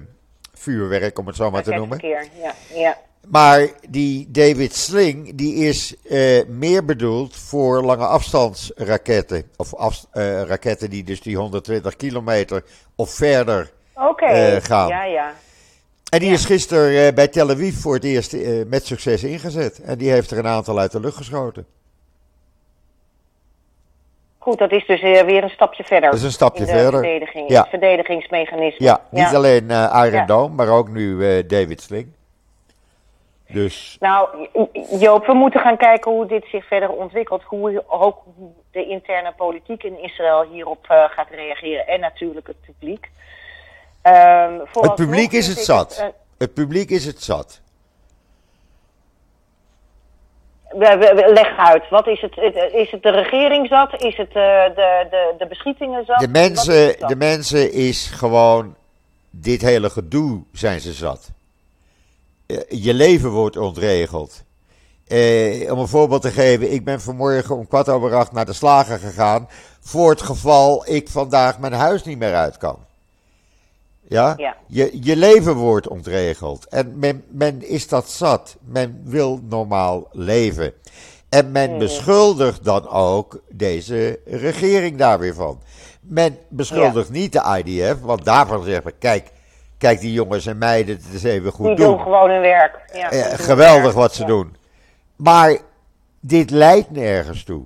[0.53, 1.99] vuurwerk, om het zo maar te noemen.
[2.01, 2.97] Raketverkeer, Ja, ja.
[3.31, 9.43] Maar die David Sling, die is eh, meer bedoeld voor lange afstandsraketten.
[9.57, 12.63] Of af, eh, raketten die dus die 120 kilometer
[12.95, 14.87] of verder Oké, Eh, gaan.
[14.87, 15.33] ja, ja.
[16.09, 16.33] En die Ja.
[16.33, 18.35] is gisteren bij Tel Aviv voor het eerst
[18.67, 19.79] met succes ingezet.
[19.81, 21.65] En die heeft er een aantal uit de lucht geschoten.
[24.37, 26.09] Goed, dat is dus weer een stapje verder.
[26.09, 26.99] Dat is een stapje in de verder.
[27.01, 27.59] Verdediging, Ja.
[27.59, 28.85] Het verdedigingsmechanisme.
[28.85, 30.25] Ja, niet alleen Iron.
[30.25, 32.07] Dome, maar ook nu David Sling.
[33.49, 34.47] Dus Nou,
[34.99, 37.43] Joop, we moeten gaan kijken hoe dit zich verder ontwikkelt.
[37.43, 41.87] Hoe ook hoe de interne politiek in Israël hierop eh, gaat reageren.
[41.87, 43.09] En natuurlijk het publiek.
[44.01, 45.97] Ehm, het publiek is het zat.
[45.97, 46.07] eh,
[46.37, 47.61] Het publiek is het zat.
[50.69, 52.37] we- we- we- leg uit, wat is het?
[52.73, 54.01] Is het de regering zat?
[54.01, 54.33] Is het eh,
[54.75, 56.19] de, de, de beschietingen zat?
[56.19, 57.09] De mensen, zat?
[57.09, 58.75] de mensen is gewoon
[59.29, 61.31] dit hele gedoe zijn ze zat.
[62.47, 64.43] Eh, Je leven wordt ontregeld.
[65.07, 68.53] Eh, om een voorbeeld te geven, ik ben vanmorgen om kwart over acht naar de
[68.53, 69.47] slager gegaan.
[69.79, 72.77] Voor het geval ik vandaag mijn huis niet meer uit kan.
[74.07, 74.33] Ja?
[74.37, 74.55] Ja.
[74.67, 76.67] Je, je leven wordt ontregeld.
[76.67, 78.55] En men, men is dat zat.
[78.59, 80.73] Men wil normaal leven.
[81.29, 85.61] En men beschuldigt dan ook deze regering daar weer van.
[86.01, 89.31] Men beschuldigt niet de IDF, want daarvan zegt men: kijk,
[89.77, 91.85] kijk die jongens en meiden het is even goed Die doen.
[91.95, 92.79] doen gewoon hun werk.
[92.93, 93.95] Ja, Eh, geweldig werk.
[93.95, 94.27] wat ze Ja.
[94.27, 94.55] doen.
[95.15, 95.57] Maar
[96.19, 97.65] dit leidt nergens toe.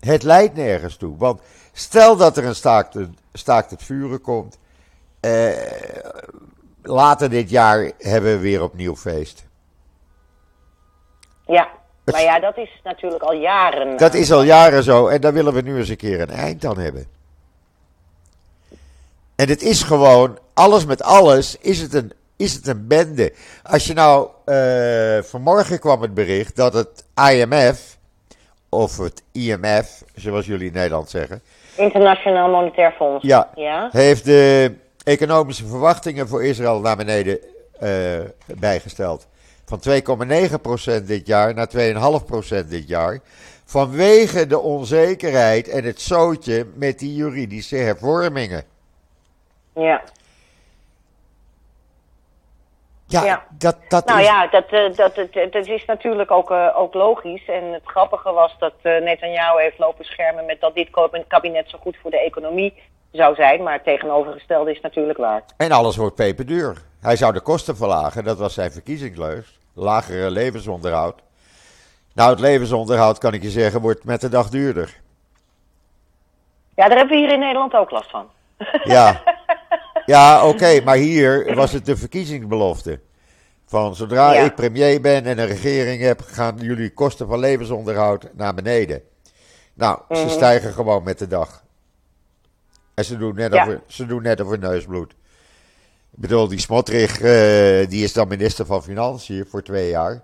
[0.00, 1.16] Het leidt nergens toe.
[1.16, 1.40] Want
[1.72, 2.96] stel dat er een staakt,
[3.32, 4.58] staakt het vuren komt.
[5.20, 5.48] eh,
[6.82, 9.44] later dit jaar hebben we weer opnieuw feest.
[11.46, 11.68] Ja,
[12.04, 13.96] maar ja, dat is natuurlijk al jaren.
[13.96, 16.30] Dat aan- is al jaren zo en daar willen we nu eens een keer een
[16.30, 17.06] eind aan hebben.
[19.42, 23.32] En het is gewoon, alles met alles, is het een, is het een bende.
[23.62, 27.98] Als je nou, eh, vanmorgen kwam het bericht dat het IMF,
[28.68, 31.42] of het IMF, zoals jullie in Nederland zeggen,
[31.76, 33.24] Internationaal Monetair Fonds.
[33.24, 33.88] ja, Ja?
[33.92, 34.74] heeft de
[35.04, 37.38] economische verwachtingen voor Israël naar beneden
[37.78, 37.90] eh,
[38.58, 39.26] bijgesteld.
[39.64, 39.80] Van
[41.00, 43.20] 2,9% dit jaar naar 2,5% dit jaar.
[43.64, 48.70] Vanwege de onzekerheid en het zootje met die juridische hervormingen.
[49.74, 50.02] Ja.
[53.06, 53.44] Ja, Ja.
[53.58, 54.26] dat, dat Nou is...
[54.26, 57.46] ja, dat, eh, dat, dat, dat is natuurlijk ook, eh, ook logisch.
[57.46, 60.88] En het grappige was dat eh Netanyahu heeft lopen schermen met dat dit
[61.28, 62.74] kabinet zo goed voor de economie
[63.12, 63.62] zou zijn.
[63.62, 65.42] Maar het tegenovergestelde is natuurlijk waar.
[65.56, 66.76] En alles wordt peperduur.
[67.00, 69.58] Hij zou de kosten verlagen, dat was zijn verkiezingsleus.
[69.74, 71.20] Lagere levensonderhoud.
[72.14, 75.00] Nou, het levensonderhoud, kan ik je zeggen, wordt met de dag duurder.
[76.76, 78.30] Ja, daar hebben we hier in Nederland ook last van.
[78.84, 79.22] Ja,
[80.12, 83.00] ja oké, maar hier was het de verkiezingsbelofte.
[83.66, 84.44] Van zodra Ja.
[84.44, 89.02] ik premier ben en een regering heb, gaan jullie kosten van levensonderhoud naar beneden.
[89.74, 90.20] Nou, Mhm.
[90.20, 91.64] ze stijgen gewoon met de dag.
[92.94, 93.62] En ze doen net, Ja.
[93.62, 95.10] over, ze doen net over neusbloed.
[96.14, 100.22] Ik bedoel, die Smotrich, eh, die is dan minister van Financiën voor twee jaar.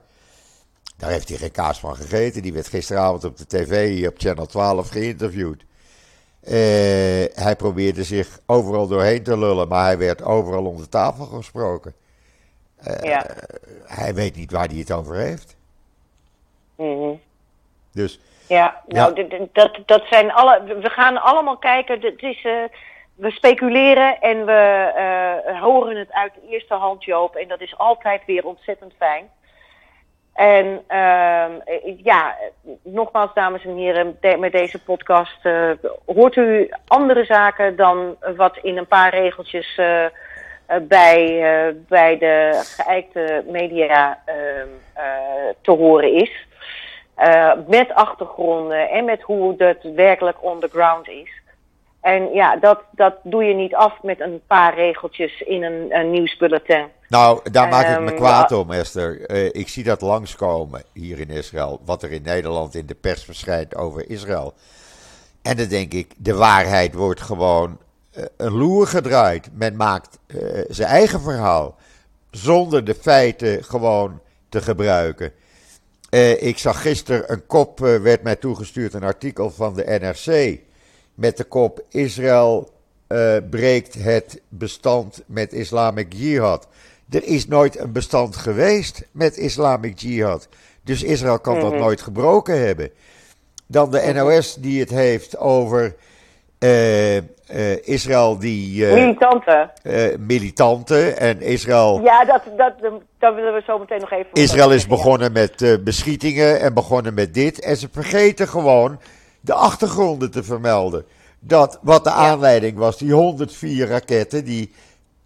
[0.97, 2.43] Daar heeft hij geen kaas van gegeten.
[2.43, 5.65] Die werd gisteravond op de tv op Channel 12 geïnterviewd.
[6.45, 6.55] Eh,
[7.45, 11.95] hij probeerde zich overal doorheen te lullen, maar hij werd overal onder tafel gesproken.
[13.03, 13.27] ja.
[13.87, 15.57] Hij weet niet waar hij het over heeft.
[16.77, 17.11] Mhm.
[17.93, 19.47] Dus Ja, nou, Ja.
[19.53, 20.63] dat, dat zijn alle.
[20.81, 22.01] We gaan allemaal kijken.
[22.01, 22.53] Het is, eh,
[23.15, 24.53] we speculeren en we
[24.97, 27.35] eh, horen het uit de eerste hand, Joop.
[27.37, 29.31] En dat is altijd weer ontzettend fijn.
[30.39, 31.47] En eh,
[31.97, 32.37] ja,
[32.83, 35.71] nogmaals, dames en heren, met deze podcast eh,
[36.07, 40.05] hoort u andere zaken dan wat in een paar regeltjes eh,
[40.83, 41.43] bij,
[41.89, 45.05] bij de geëikte media ehm, eh,
[45.61, 46.47] te horen is.
[47.67, 51.31] Met achtergronden en met hoe het werkelijk on the ground is.
[52.01, 56.11] En ja, dat, dat doe je niet af met een paar regeltjes in een, een
[56.11, 56.87] nieuwsbulletin.
[57.09, 59.27] Nou, daar maak ik me Ehm, kwaad wa- om, Esther.
[59.27, 61.81] Eh, ik zie dat langskomen hier in Israël.
[61.85, 64.55] Wat er in Nederland in de pers verschijnt over Israël.
[65.43, 67.79] En dan denk ik, de waarheid wordt gewoon
[68.13, 69.49] eh, een loer gedraaid.
[69.55, 71.77] Men maakt eh, zijn eigen verhaal.
[72.31, 75.33] Zonder de feiten gewoon te gebruiken.
[76.39, 80.59] Ik zag gisteren een kop, werd mij toegestuurd, een artikel van de NRC.
[81.19, 82.71] Met de kop: Israël
[83.07, 86.69] eh, breekt het bestand met Islamic Jihad.
[87.11, 90.49] Er is nooit een bestand geweest met Islamic Jihad.
[90.85, 91.81] Dus Israël kan dat Mhm.
[91.81, 92.91] nooit gebroken hebben.
[93.67, 95.95] Dan de NOS die het heeft over
[96.59, 97.23] eh, eh,
[97.83, 99.71] Israël die Militanten.
[100.19, 102.01] militanten en Israël.
[102.03, 102.73] Ja, dat, dat,
[103.19, 104.33] daar willen we zo meteen nog even...
[104.33, 107.61] Israël is begonnen met beschietingen en begonnen met dit.
[107.61, 108.99] En ze vergeten gewoon
[109.49, 111.07] de achtergronden te vermelden.
[111.39, 114.75] Dat wat de aanleiding was, die 104 raketten die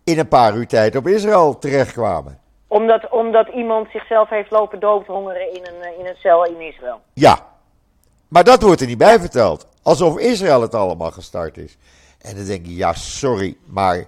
[0.05, 2.41] in een paar uur tijd op Israël terechtkwamen.
[2.67, 7.01] Omdat, omdat iemand zichzelf heeft lopen doodhongeren in een, eh, in een cel in Israël.
[7.13, 7.47] Ja,
[8.29, 9.69] maar dat wordt er niet bij verteld.
[9.83, 11.79] Alsof Israël het allemaal gestart is.
[12.21, 14.05] En dan denk je, ja, sorry, maar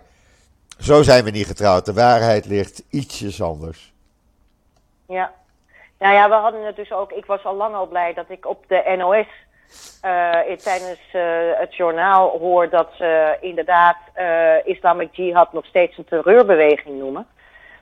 [0.79, 1.85] zo zijn we niet getrouwd.
[1.85, 3.93] De waarheid ligt ietsjes anders.
[5.09, 5.33] Ja.
[5.99, 7.13] Nou ja, we hadden het dus ook.
[7.13, 9.27] Ik was al lang al blij dat ik op de NOS
[10.49, 11.23] in- tijdens eh,
[11.61, 14.27] het journaal hoor dat ze inderdaad eh,
[14.65, 17.27] Islamic Jihad nog steeds een terreurbeweging noemen.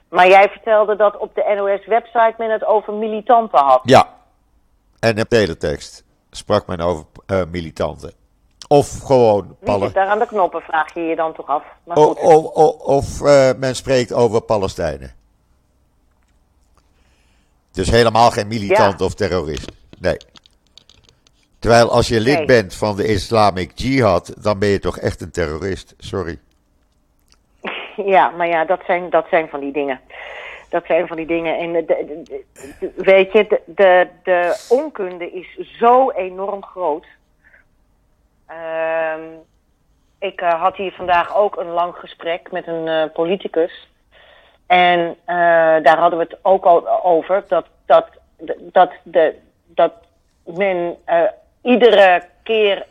[0.09, 3.81] Maar jij vertelde dat op de NOS-website men het over militanten had.
[3.85, 4.09] Ja,
[5.01, 7.05] en een teletext sprak men over
[7.51, 8.13] militanten.
[8.69, 11.63] Of gewoon Wie Pal- zit daar aan de knoppen, vraag je je dan toch af.
[11.85, 12.19] Maar o- goed.
[12.19, 13.21] o- o- of
[13.57, 15.13] men spreekt over Palestijnen.
[17.73, 19.73] Dus helemaal geen militant of terrorist.
[19.99, 20.17] Nee.
[21.62, 22.46] Terwijl als je lid Nee.
[22.46, 25.94] bent van de Islamic Jihad, dan ben je toch echt een terrorist.
[25.98, 26.38] Sorry.
[27.96, 30.01] Ja, maar ja, dat zijn, dat zijn van die dingen.
[30.68, 31.59] Dat zijn van die dingen.
[31.59, 32.44] En de, de- de-
[32.81, 37.07] de- weet je, de, de, de onkunde is zo enorm groot.
[38.46, 39.20] Ehm,
[40.18, 43.88] ik eh, had hier vandaag ook een lang gesprek met een eh, politicus.
[44.66, 45.37] En eh,
[45.83, 47.44] daar hadden we het ook al over.
[47.48, 48.07] Dat, dat,
[48.72, 49.35] dat, de,
[49.66, 49.92] dat
[50.44, 50.96] men
[51.62, 52.87] iedere keer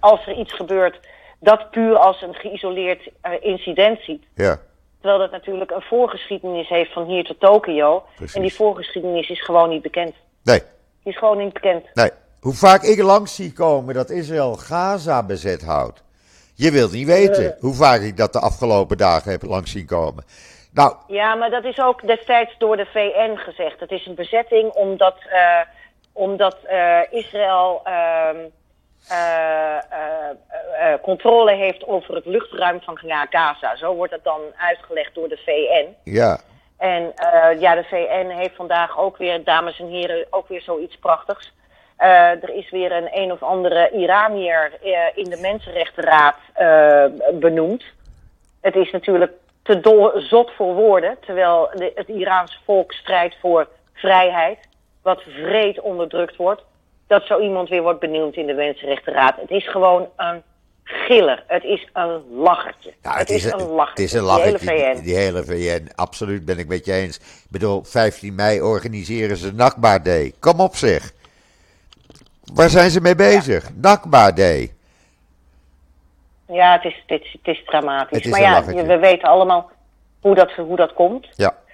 [0.00, 0.98] als er iets gebeurt,
[1.40, 4.24] dat puur als een geïsoleerd eh, incident ziet.
[4.34, 4.58] Ja,
[5.00, 8.04] Terwijl dat natuurlijk een voorgeschiedenis heeft van hier tot Tokio.
[8.34, 10.14] En die voorgeschiedenis is gewoon niet bekend.
[10.42, 10.58] nee,
[11.02, 11.84] Die is gewoon niet bekend.
[11.94, 12.10] nee.
[12.40, 16.02] Hoe vaak ik langs zie komen dat Israël Gaza bezet houdt.
[16.54, 20.24] Je wilt niet weten hoe vaak ik dat de afgelopen dagen heb langs zien komen.
[20.72, 23.80] Nou, Ja, maar dat is ook destijds door de VN gezegd.
[23.80, 25.60] Het is een bezetting omdat, eh,
[26.16, 28.36] omdat eh, Israël ehm,
[29.08, 32.98] eh, eh, controle heeft over het luchtruim van
[33.30, 33.76] Gaza.
[33.76, 36.10] Zo wordt het dan uitgelegd door de VN.
[36.10, 36.38] ja,
[36.76, 40.96] En eh, ja, de VN heeft vandaag ook weer, dames en heren, ook weer zoiets
[40.96, 41.52] prachtigs.
[41.96, 47.84] Eh, er is weer een een of andere Iranier eh, in de Mensenrechtenraad eh, benoemd.
[48.60, 53.68] Het is natuurlijk te dol, zot voor woorden, terwijl de, het Iraanse volk strijdt voor
[53.92, 54.58] vrijheid,
[55.06, 56.62] wat vreed onderdrukt wordt.
[57.06, 59.36] Dat zo iemand weer wordt benoemd in de Mensenrechtenraad.
[59.40, 60.42] Het is gewoon een
[60.84, 61.44] giller.
[61.46, 62.92] Het is een lachertje.
[63.02, 64.02] Ja, het, is, een lachertje.
[64.02, 64.94] Het is een Die hele lachertje, VN.
[64.94, 65.88] die, die hele VN.
[65.94, 67.16] Absoluut ben ik met je eens.
[67.16, 70.32] Ik bedoel, 15 mei organiseren ze Nakba Day.
[70.40, 71.12] Kom op zeg.
[72.54, 73.70] Waar zijn ze mee bezig?
[73.74, 74.74] Nakba Day.
[76.48, 78.16] Ja, het is, het is, het is dramatisch.
[78.16, 78.86] Het is maar een ja, lachertje.
[78.86, 79.70] we weten allemaal
[80.20, 81.26] hoe dat, hoe dat komt.
[81.36, 81.64] Ja.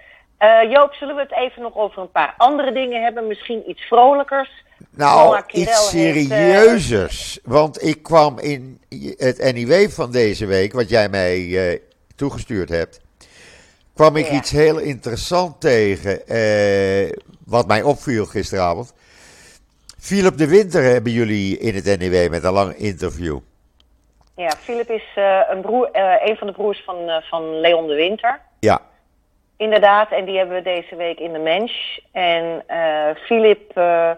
[0.42, 3.26] Eh, Joop, zullen we het even nog over een paar andere dingen hebben?
[3.26, 4.50] Misschien iets vrolijkers?
[4.90, 7.38] Nou, iets heeft, eh, serieuzers.
[7.44, 8.80] Want ik kwam in
[9.16, 11.78] het NIW van deze week, wat jij mij eh,
[12.16, 13.00] toegestuurd hebt,
[13.94, 14.32] kwam ik Ja.
[14.32, 16.22] iets heel interessant tegen,
[17.46, 18.94] wat mij opviel gisteravond.
[19.98, 23.38] Philip de Winter hebben jullie in het NIW met een lang interview.
[24.36, 25.04] Ja, Philip is
[25.50, 25.88] een, broer,
[26.22, 28.40] een van de broers van, van Leon de Winter.
[28.60, 28.80] Ja,
[29.56, 31.98] Inderdaad, en die hebben we deze week in de Mensch.
[32.12, 34.10] En eh Philip eh,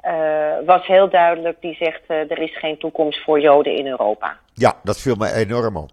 [0.00, 4.38] eh, was heel duidelijk, die zegt eh, er is geen toekomst voor Joden in Europa.
[4.54, 5.90] ja, dat viel me enorm op.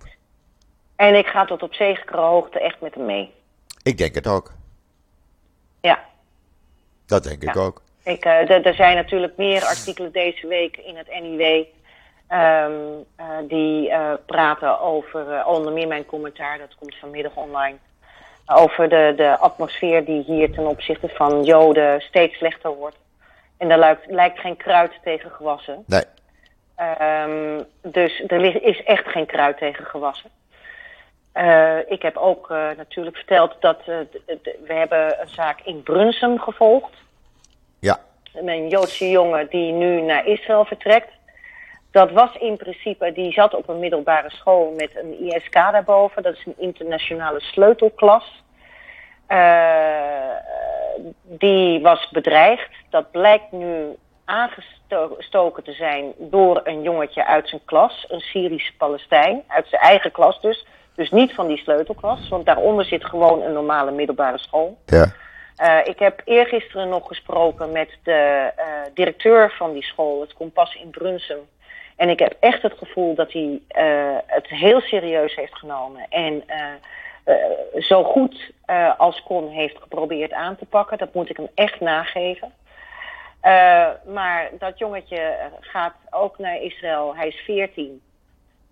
[0.95, 3.31] En ik ga tot op zekere hoogte echt met hem mee.
[3.83, 4.51] Ik denk het ook.
[5.81, 5.99] Ja,
[7.05, 7.81] Dat denk ik ook.
[8.03, 11.63] Ik, eh, er zijn natuurlijk meer artikelen deze week in het NIW.
[12.27, 12.71] ehm,
[13.15, 17.77] eh, die eh, praten over, eh, onder meer mijn commentaar, dat komt vanmiddag online.
[18.45, 22.97] Over de, de atmosfeer die hier ten opzichte van Joden steeds slechter wordt.
[23.57, 25.83] En daar lijkt, lijkt geen kruid tegen gewassen.
[25.87, 26.03] Nee,
[26.81, 30.29] Ehm, dus er is echt geen kruid tegen gewassen.
[31.31, 33.95] Eh, ik heb ook eh, natuurlijk verteld dat eh,
[34.65, 36.93] we hebben een zaak in Brunsum gevolgd
[37.79, 37.99] ja,
[38.33, 41.09] een Joodse jongen die nu naar Israël vertrekt.
[41.91, 46.23] Dat was in principe, die zat op een middelbare school met een ISK daarboven.
[46.23, 48.43] Dat is een internationale sleutelklas.
[49.27, 50.35] Eh,
[51.23, 52.69] die was bedreigd.
[52.89, 58.05] Dat blijkt nu aangestoken te zijn door een jongetje uit zijn klas.
[58.07, 60.65] Een Syrische Palestijn, uit zijn eigen klas dus.
[60.95, 64.77] Dus niet van die sleutelklas, want daaronder zit gewoon een normale middelbare school.
[64.85, 65.13] Ja.
[65.57, 68.63] Uh, ik heb eergisteren nog gesproken met de uh,
[68.93, 71.39] directeur van die school, het Kompas in Brunsum.
[72.01, 76.05] En ik heb echt het gevoel dat hij uh, het heel serieus heeft genomen.
[76.09, 76.43] En
[77.79, 78.51] zo goed
[78.97, 80.97] als kon heeft geprobeerd aan te pakken.
[80.97, 82.51] Dat moet ik hem echt nageven.
[84.05, 87.15] maar dat jongetje gaat ook naar Israël.
[87.15, 88.01] Hij is 14.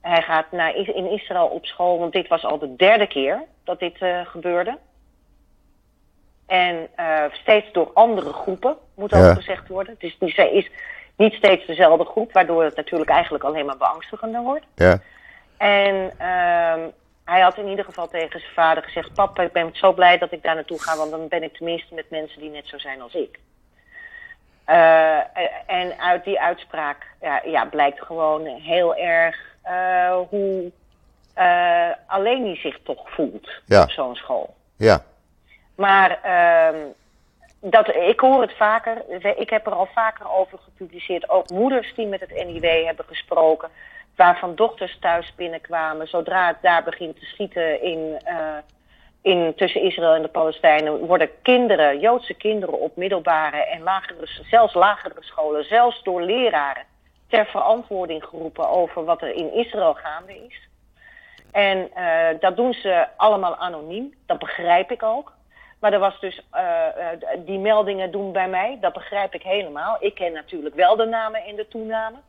[0.02, 3.80] Hij gaat naar, in Israël op school, want dit was al de derde keer dat
[3.80, 4.78] dit gebeurde.
[6.48, 6.90] En
[7.32, 9.34] steeds door andere groepen, moet ook ja.
[9.34, 9.96] gezegd worden.
[10.00, 10.70] Dus het is
[11.20, 14.66] niet steeds dezelfde groep, waardoor het natuurlijk eigenlijk alleen maar beangstigender wordt.
[14.76, 15.00] Ja.
[15.58, 16.86] En uh,
[17.26, 20.32] hij had in ieder geval tegen zijn vader gezegd: Papa, ik ben zo blij dat
[20.32, 23.02] ik daar naartoe ga, want dan ben ik tenminste met mensen die net zo zijn
[23.02, 23.40] als ik.
[24.70, 25.18] Uh,
[25.66, 30.72] en uit die uitspraak ja, ja, blijkt gewoon heel erg uh, hoe
[32.08, 33.84] alleen hij zich toch voelt ja.
[33.84, 34.56] op zo'n school.
[34.78, 35.04] Ja.
[35.76, 36.80] Maar uh,
[37.62, 39.04] dat, ik hoor het vaker.
[39.38, 41.30] Ik heb er al vaker over gepubliceerd.
[41.30, 43.70] Ook moeders die met het NIW hebben gesproken.
[44.16, 46.08] Waarvan dochters thuis binnenkwamen.
[46.08, 48.58] Zodra het daar begint te schieten in, uh,
[49.22, 51.06] in, tussen Israël en de Palestijnen.
[51.06, 55.64] worden kinderen, Joodse kinderen op middelbare en lagere, zelfs lagere scholen.
[55.64, 56.84] zelfs door leraren.
[57.28, 60.68] ter verantwoording geroepen over wat er in Israël gaande is.
[61.52, 64.14] En uh, dat doen ze allemaal anoniem.
[64.26, 65.34] Dat begrijp ik ook.
[65.80, 69.98] Maar er was dus, uh, uh, die meldingen doen bij mij, dat begrijp ik helemaal.
[70.00, 72.22] Ik ken natuurlijk wel de namen en de toenamen.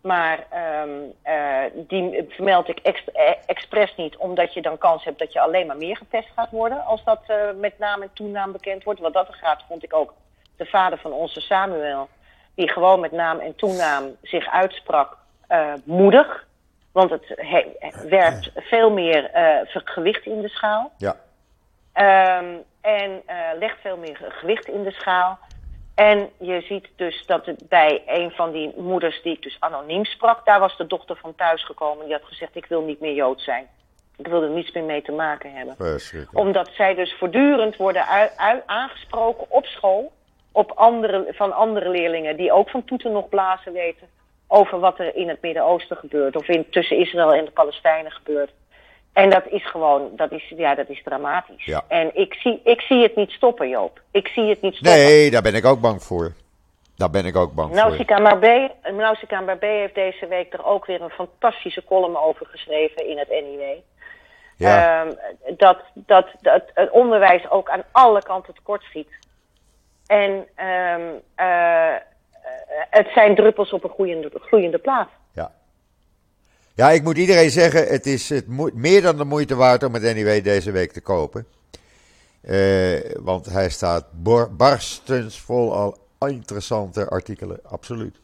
[0.00, 0.46] Maar
[0.82, 3.04] um, uh, die vermeld ik ex
[3.46, 6.84] expres niet, omdat je dan kans hebt dat je alleen maar meer getest gaat worden.
[6.84, 7.20] Als dat
[7.56, 9.00] met naam en toenaam bekend wordt.
[9.00, 10.14] Wat dat er gaat, vond ik ook
[10.56, 12.08] de vader van onze Samuel,
[12.54, 15.16] die gewoon met naam en toenaam zich uitsprak,
[15.84, 16.46] moedig.
[16.92, 17.34] Want het
[18.08, 19.30] werpt veel meer
[19.72, 20.92] gewicht in de schaal.
[20.96, 21.16] Ja.
[22.38, 25.38] Um, en uh, legt veel meer gewicht in de schaal.
[25.94, 30.04] En je ziet dus dat het bij een van die moeders die ik dus anoniem
[30.04, 32.04] sprak, daar was de dochter van thuis gekomen.
[32.04, 33.66] Die had gezegd: Ik wil niet meer Jood zijn.
[34.16, 35.76] Ik wil er niets meer mee te maken hebben.
[36.32, 38.04] Omdat zij dus voortdurend worden
[38.66, 40.12] aangesproken op school.
[40.52, 44.08] Op andere, van andere leerlingen die ook van toeten nog blazen weten.
[44.46, 46.36] Over wat er in het Midden-Oosten gebeurt.
[46.36, 48.50] Of in, tussen Israël en de Palestijnen gebeurt.
[49.12, 51.64] En dat is gewoon, dat is, ja, dat is dramatisch.
[51.64, 51.84] Ja.
[51.88, 54.00] En ik zie, ik zie het niet stoppen, Joop.
[54.10, 55.00] Ik zie het niet stoppen.
[55.00, 56.32] Nee, daar ben ik ook bang voor.
[56.96, 58.24] Daar ben ik ook bang Nausicaa voor.
[58.24, 63.18] Marbé, Nausicaa Marbé heeft deze week er ook weer een fantastische column over geschreven in
[63.18, 63.62] het NIW.
[64.56, 65.02] Ja.
[65.02, 65.16] Um,
[65.56, 69.08] dat, dat, dat het onderwijs ook aan alle kanten tekort schiet.
[70.06, 70.30] En
[70.66, 71.94] um, uh,
[72.90, 75.08] het zijn druppels op een gloeiende, gloeiende plaat.
[75.34, 75.50] Ja.
[76.74, 80.14] Ja, ik moet iedereen zeggen, het is het meer dan de moeite waard om het
[80.14, 81.46] NIW deze week te kopen.
[82.42, 84.06] Uh, want hij staat
[84.56, 85.96] barstens vol al
[86.28, 88.20] interessante artikelen, absoluut.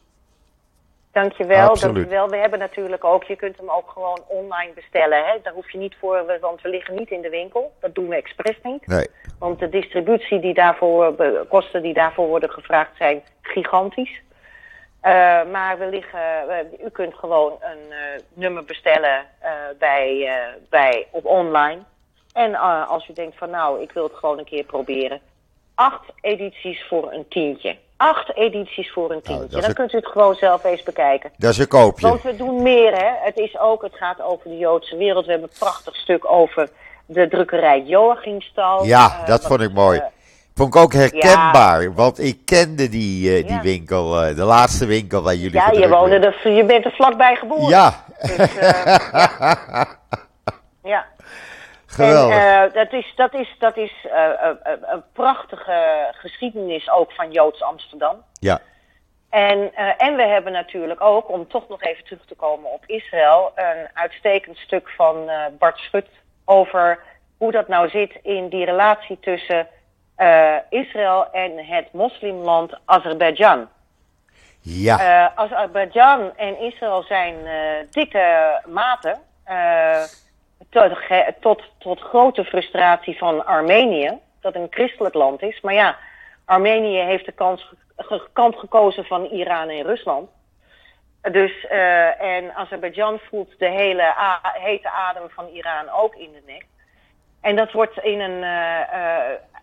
[1.11, 1.95] Dankjewel, absoluut.
[1.95, 2.29] dankjewel.
[2.29, 5.25] We hebben natuurlijk ook, je kunt hem ook gewoon online bestellen.
[5.25, 5.37] Hè?
[5.43, 7.73] Daar hoef je niet voor, want we liggen niet in de winkel.
[7.79, 8.87] Dat doen we expres niet.
[8.87, 9.07] Nee.
[9.39, 11.15] Want de distributie die daarvoor,
[11.49, 14.21] kosten die daarvoor worden gevraagd zijn gigantisch.
[15.03, 17.97] Uh, maar we liggen, uh, u kunt gewoon een uh,
[18.33, 19.25] nummer bestellen
[19.79, 20.31] bij,
[20.69, 21.81] bij, op online.
[22.33, 22.55] En
[22.87, 25.19] als u denkt van nou, ik wil het gewoon een keer proberen.
[25.75, 27.77] Acht edities voor een tientje.
[27.97, 29.47] Acht edities voor een tientje.
[29.47, 29.75] Nou, Dan een...
[29.75, 31.31] kunt u het gewoon zelf eens bekijken.
[31.37, 32.07] Dat is een koopje.
[32.07, 33.11] Want we doen meer, hè.
[33.19, 35.25] Het is ook, het gaat over de Joodse wereld.
[35.25, 36.69] We hebben een prachtig stuk over
[37.05, 38.83] de drukkerij Joachimstal.
[38.85, 40.01] Ja, dat vond ik mooi.
[40.59, 41.91] Vond ik ook herkenbaar, ja.
[41.91, 43.61] want ik kende die, uh, die ja.
[43.61, 47.35] winkel, uh, de laatste winkel waar jullie Ja, je, woonde er, je bent er vlakbij
[47.35, 47.69] geboren.
[47.69, 47.93] Ja.
[48.21, 49.87] Dus, uh, ja.
[50.83, 51.05] ja.
[51.85, 52.37] Geweldig.
[52.37, 54.07] En, dat is, dat is, dat is
[54.81, 58.15] een prachtige geschiedenis ook van Joods Amsterdam.
[58.39, 58.59] Ja.
[59.29, 63.51] En, en we hebben natuurlijk ook, om toch nog even terug te komen op Israël,
[63.55, 65.29] een uitstekend stuk van
[65.59, 66.07] Bart Schut
[66.45, 66.99] over
[67.37, 69.67] hoe dat nou zit in die relatie tussen
[70.19, 73.67] uh, Israël en het moslimland Azerbeidzjan.
[74.61, 74.99] Ja.
[74.99, 77.51] Uh, Azerbeidzjan en Israël zijn uh,
[77.91, 79.17] dikke maten.
[80.69, 80.97] Tot,
[81.39, 85.61] tot, tot grote frustratie van Armenië, dat een christelijk land is.
[85.61, 85.97] Maar ja,
[86.45, 87.73] Armenië heeft de kans,
[88.33, 90.29] kant gekozen van Iran en Rusland.
[91.31, 91.65] Dus,
[92.19, 94.13] en Azerbeidzjan voelt de hele
[94.53, 96.65] hete adem van Iran ook in de nek.
[97.41, 98.43] En dat wordt in een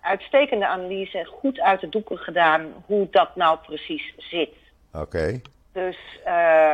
[0.06, 4.54] uitstekende analyse goed uit de doeken gedaan hoe dat nou precies zit.
[4.92, 5.02] Oké.
[5.02, 5.42] Okay.
[5.72, 5.96] Dus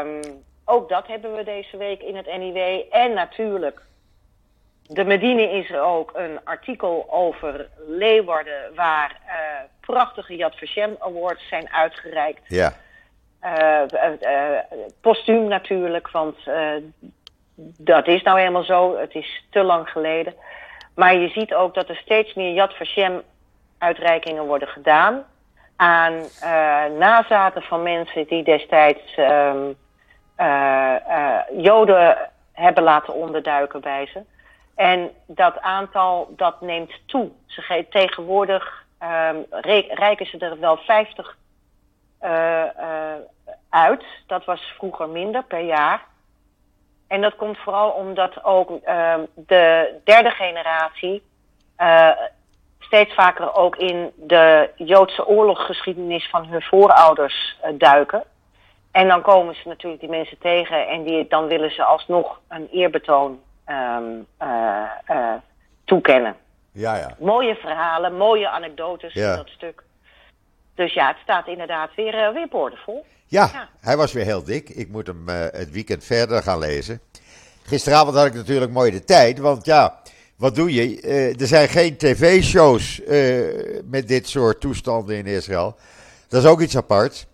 [0.04, 0.20] um,
[0.64, 2.82] ook dat hebben we deze week in het NIW.
[2.90, 3.82] En natuurlijk
[4.82, 9.32] de Medine is er ook een artikel over Leeuwarden waar uh,
[9.80, 12.42] prachtige Yad Vashem Awards zijn uitgereikt.
[12.46, 12.72] Ja.
[13.44, 13.82] Uh,
[14.22, 14.58] uh,
[15.00, 16.36] postuum natuurlijk, want
[17.78, 18.98] dat is nou helemaal zo.
[18.98, 20.34] Het is te lang geleden.
[20.94, 23.22] Maar je ziet ook dat er steeds meer Yad Vashem
[23.78, 25.24] uitreikingen worden gedaan
[25.76, 26.14] aan
[26.98, 29.76] nazaten van mensen die destijds um,
[31.56, 34.20] Joden hebben laten onderduiken bij ze.
[34.74, 37.30] En dat aantal dat neemt toe.
[37.46, 39.44] Ze tegenwoordig um,
[39.88, 41.36] reiken ze er wel 50
[42.22, 43.14] uh, uh,
[43.70, 44.04] uit.
[44.26, 46.04] Dat was vroeger minder per jaar.
[47.12, 51.22] En dat komt vooral omdat ook uh, de derde generatie
[51.78, 52.10] uh,
[52.78, 58.22] steeds vaker ook in de Joodse oorlogsgeschiedenis van hun voorouders uh, duiken.
[58.90, 62.68] En dan komen ze natuurlijk die mensen tegen en die, dan willen ze alsnog een
[62.70, 65.34] eerbetoon um, uh, uh,
[65.84, 66.36] toekennen.
[66.72, 67.16] Ja, ja.
[67.18, 69.30] Mooie verhalen, mooie anekdotes ja.
[69.30, 69.82] in dat stuk.
[70.82, 73.04] Dus ja, het staat inderdaad weer, uh, weer boordevol.
[73.26, 74.68] Ja, ja, hij was weer heel dik.
[74.68, 77.00] Ik moet hem het weekend verder gaan lezen.
[77.62, 80.00] Gisteravond had ik natuurlijk mooi de tijd, want ja,
[80.36, 81.00] wat doe je?
[81.38, 83.00] er zijn geen tv-shows
[83.84, 85.76] met dit soort toestanden in Israël.
[86.28, 87.26] Dat is ook iets apart.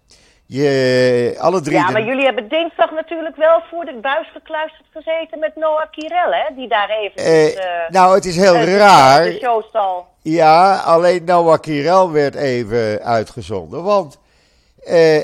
[0.51, 5.39] Je, alle drie ja, maar jullie hebben dinsdag natuurlijk wel voor de buis gekluisterd gezeten
[5.39, 6.55] met Noah Kirel, hè?
[6.55, 7.21] Die daar even...
[7.21, 9.25] Uh, uh, nou, het is heel uh, raar.
[9.25, 10.07] De showstal.
[10.23, 13.83] Ja, alleen Noah Kirel werd even uitgezonden.
[13.83, 14.19] Want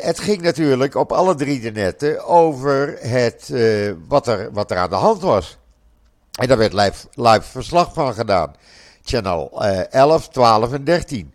[0.01, 3.53] het ging natuurlijk op alle drie de netten over het,
[4.09, 5.59] wat, er, wat er aan de hand was.
[6.41, 8.55] En daar werd live, live verslag van gedaan.
[9.05, 11.35] Channel 11, 12 en 13.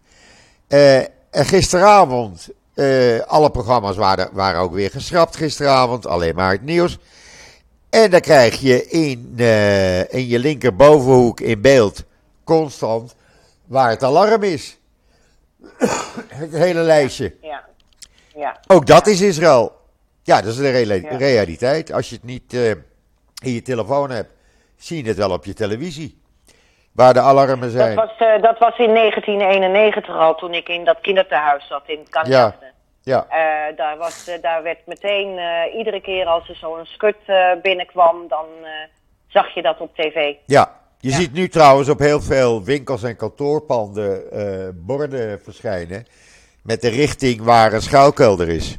[0.67, 2.49] en gisteravond
[2.79, 6.97] uh, alle programma's waren, waren ook weer geschrapt gisteravond, alleen maar het nieuws.
[7.89, 12.03] En dan krijg je in, uh, in je linkerbovenhoek in beeld
[12.43, 13.15] constant
[13.65, 14.77] waar het alarm is.
[16.27, 17.35] het hele lijstje.
[17.41, 17.63] Ja.
[18.35, 18.59] ja.
[18.67, 19.77] Ook dat is Israël.
[20.23, 21.17] Ja, dat is de ja.
[21.17, 21.91] realiteit.
[21.91, 22.69] Als je het niet uh,
[23.43, 24.29] in je telefoon hebt,
[24.77, 26.21] zie je het wel op je televisie.
[26.99, 27.95] Waar de alarmen zijn.
[27.95, 32.07] Dat was, uh, dat was in 1991 al, toen ik in dat kinderthuis zat in
[32.09, 32.55] Canada.
[32.61, 32.67] Ja.
[33.03, 33.25] Ja.
[33.29, 35.39] Uh, daar, was, uh, daar werd meteen,
[35.77, 37.15] iedere keer als er zo'n skut
[37.61, 38.45] binnenkwam, dan
[39.27, 40.33] zag je dat op tv.
[40.45, 41.15] Ja, je ja.
[41.15, 44.23] ziet nu trouwens op heel veel winkels en kantoorpanden
[44.85, 46.05] borden verschijnen
[46.63, 48.77] met de richting waar een schuilkelder is.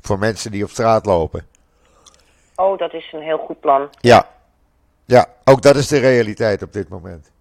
[0.00, 1.46] Voor mensen die op straat lopen.
[2.56, 3.88] Oh, dat is een heel goed plan.
[4.00, 4.26] Ja,
[5.04, 7.32] ja ook dat is de realiteit op dit moment.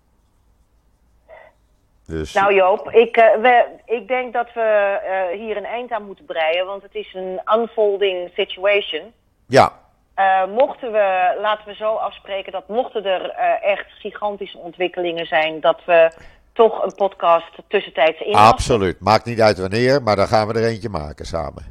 [2.07, 2.33] Dus...
[2.33, 4.99] Nou Joop, ik, uh, we, ik denk dat we
[5.31, 9.13] uh, hier een eind aan moeten breien, want het is een unfolding situation.
[9.47, 9.71] Ja.
[10.15, 13.29] Uh, mochten we, laten we zo afspreken, dat mochten er
[13.61, 16.11] echt gigantische ontwikkelingen zijn, dat we
[16.53, 18.35] toch een podcast tussentijds in.
[18.35, 21.63] Absoluut, maakt niet uit wanneer, maar dan gaan we er eentje maken samen.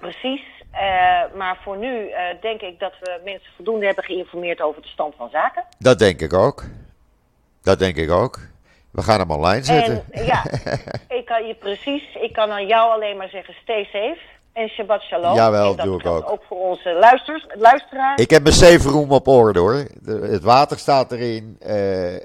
[0.00, 0.42] precies,
[1.34, 2.10] maar voor nu
[2.40, 5.64] denk ik dat we mensen voldoende hebben geïnformeerd over de stand van zaken.
[5.78, 6.64] Dat denk ik ook.
[7.62, 8.38] Dat denk ik ook.
[8.96, 10.04] We gaan hem online zetten.
[10.10, 10.44] En, ja,
[11.18, 12.02] ik kan je precies.
[12.14, 14.18] Ik kan aan jou alleen maar zeggen: stay safe.
[14.52, 15.34] En Shabbat Shalom.
[15.34, 16.30] Jawel, en dat doe ik ook.
[16.30, 18.22] ook voor onze luisters, luisteraars.
[18.22, 19.86] Ik heb mijn safe room op orde hoor.
[20.00, 21.72] De, het water staat erin, uh,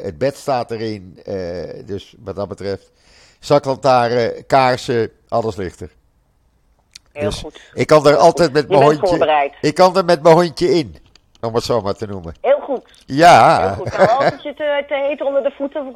[0.04, 1.20] het bed staat erin.
[1.28, 2.92] Uh, dus wat dat betreft,
[3.40, 5.92] zaklantaarn, kaarsen, alles ligt er.
[7.12, 7.62] Heel dus goed.
[7.74, 9.08] Ik kan er altijd met mijn hondje.
[9.08, 9.54] Voorbereid.
[9.62, 10.96] Ik kan er met mijn hondje in.
[11.42, 12.36] Om het zo maar te noemen.
[12.42, 13.04] Heel goed.
[13.06, 13.60] Ja.
[13.60, 13.98] Heel goed.
[13.98, 15.94] Nou, als het je te, te heet onder de voeten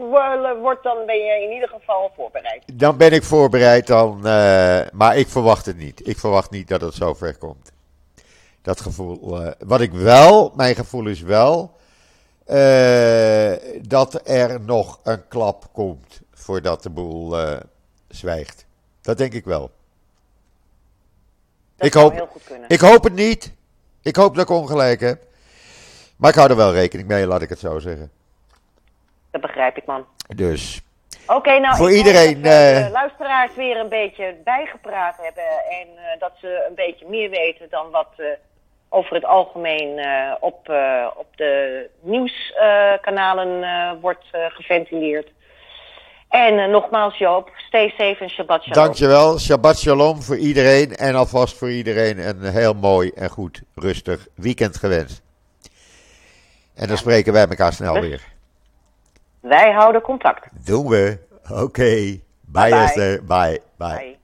[0.61, 2.63] wordt, dan ben je in ieder geval voorbereid.
[2.73, 6.07] Dan ben ik voorbereid, dan, uh, maar ik verwacht het niet.
[6.07, 7.71] Ik verwacht niet dat het zo ver komt.
[8.61, 9.41] Dat gevoel.
[9.41, 11.73] Uh, wat ik wel, mijn gevoel is wel.
[12.47, 17.35] Uh, dat er nog een klap komt voordat de boel
[18.07, 18.65] zwijgt.
[19.01, 19.71] Dat denk ik wel.
[21.75, 22.69] Dat ik, hoop, heel goed kunnen.
[22.69, 23.53] ik hoop het niet.
[24.01, 25.23] Ik hoop dat ik ongelijk heb.
[26.15, 28.11] Maar ik hou er wel rekening mee, laat ik het zo zeggen.
[29.31, 30.05] Dat begrijp ik, man.
[30.35, 30.81] Dus.
[31.27, 32.41] Oké, okay, nou, voor iedereen.
[32.41, 35.43] Dat de luisteraars weer een beetje bijgepraat hebben.
[35.69, 38.25] En uh, dat ze een beetje meer weten dan wat uh,
[38.89, 40.69] over het algemeen uh, op,
[41.15, 43.63] op de nieuwskanalen
[44.01, 45.31] wordt geventileerd.
[46.29, 48.83] En nogmaals, Joop, stay safe en Shabbat Shalom.
[48.83, 49.39] Dankjewel.
[49.39, 50.95] Shabbat Shalom voor iedereen.
[50.95, 55.24] En alvast voor iedereen een heel mooi en goed, rustig weekend gewenst.
[56.75, 58.21] En dan spreken wij elkaar snel weer.
[59.39, 60.47] Wij houden contact.
[60.65, 61.17] Doen we.
[61.43, 61.61] Oké.
[61.61, 62.23] Okay.
[62.41, 63.23] Bye, bye, Esther.
[63.23, 63.61] Bye.
[63.77, 63.95] Bye.
[63.95, 64.17] bye.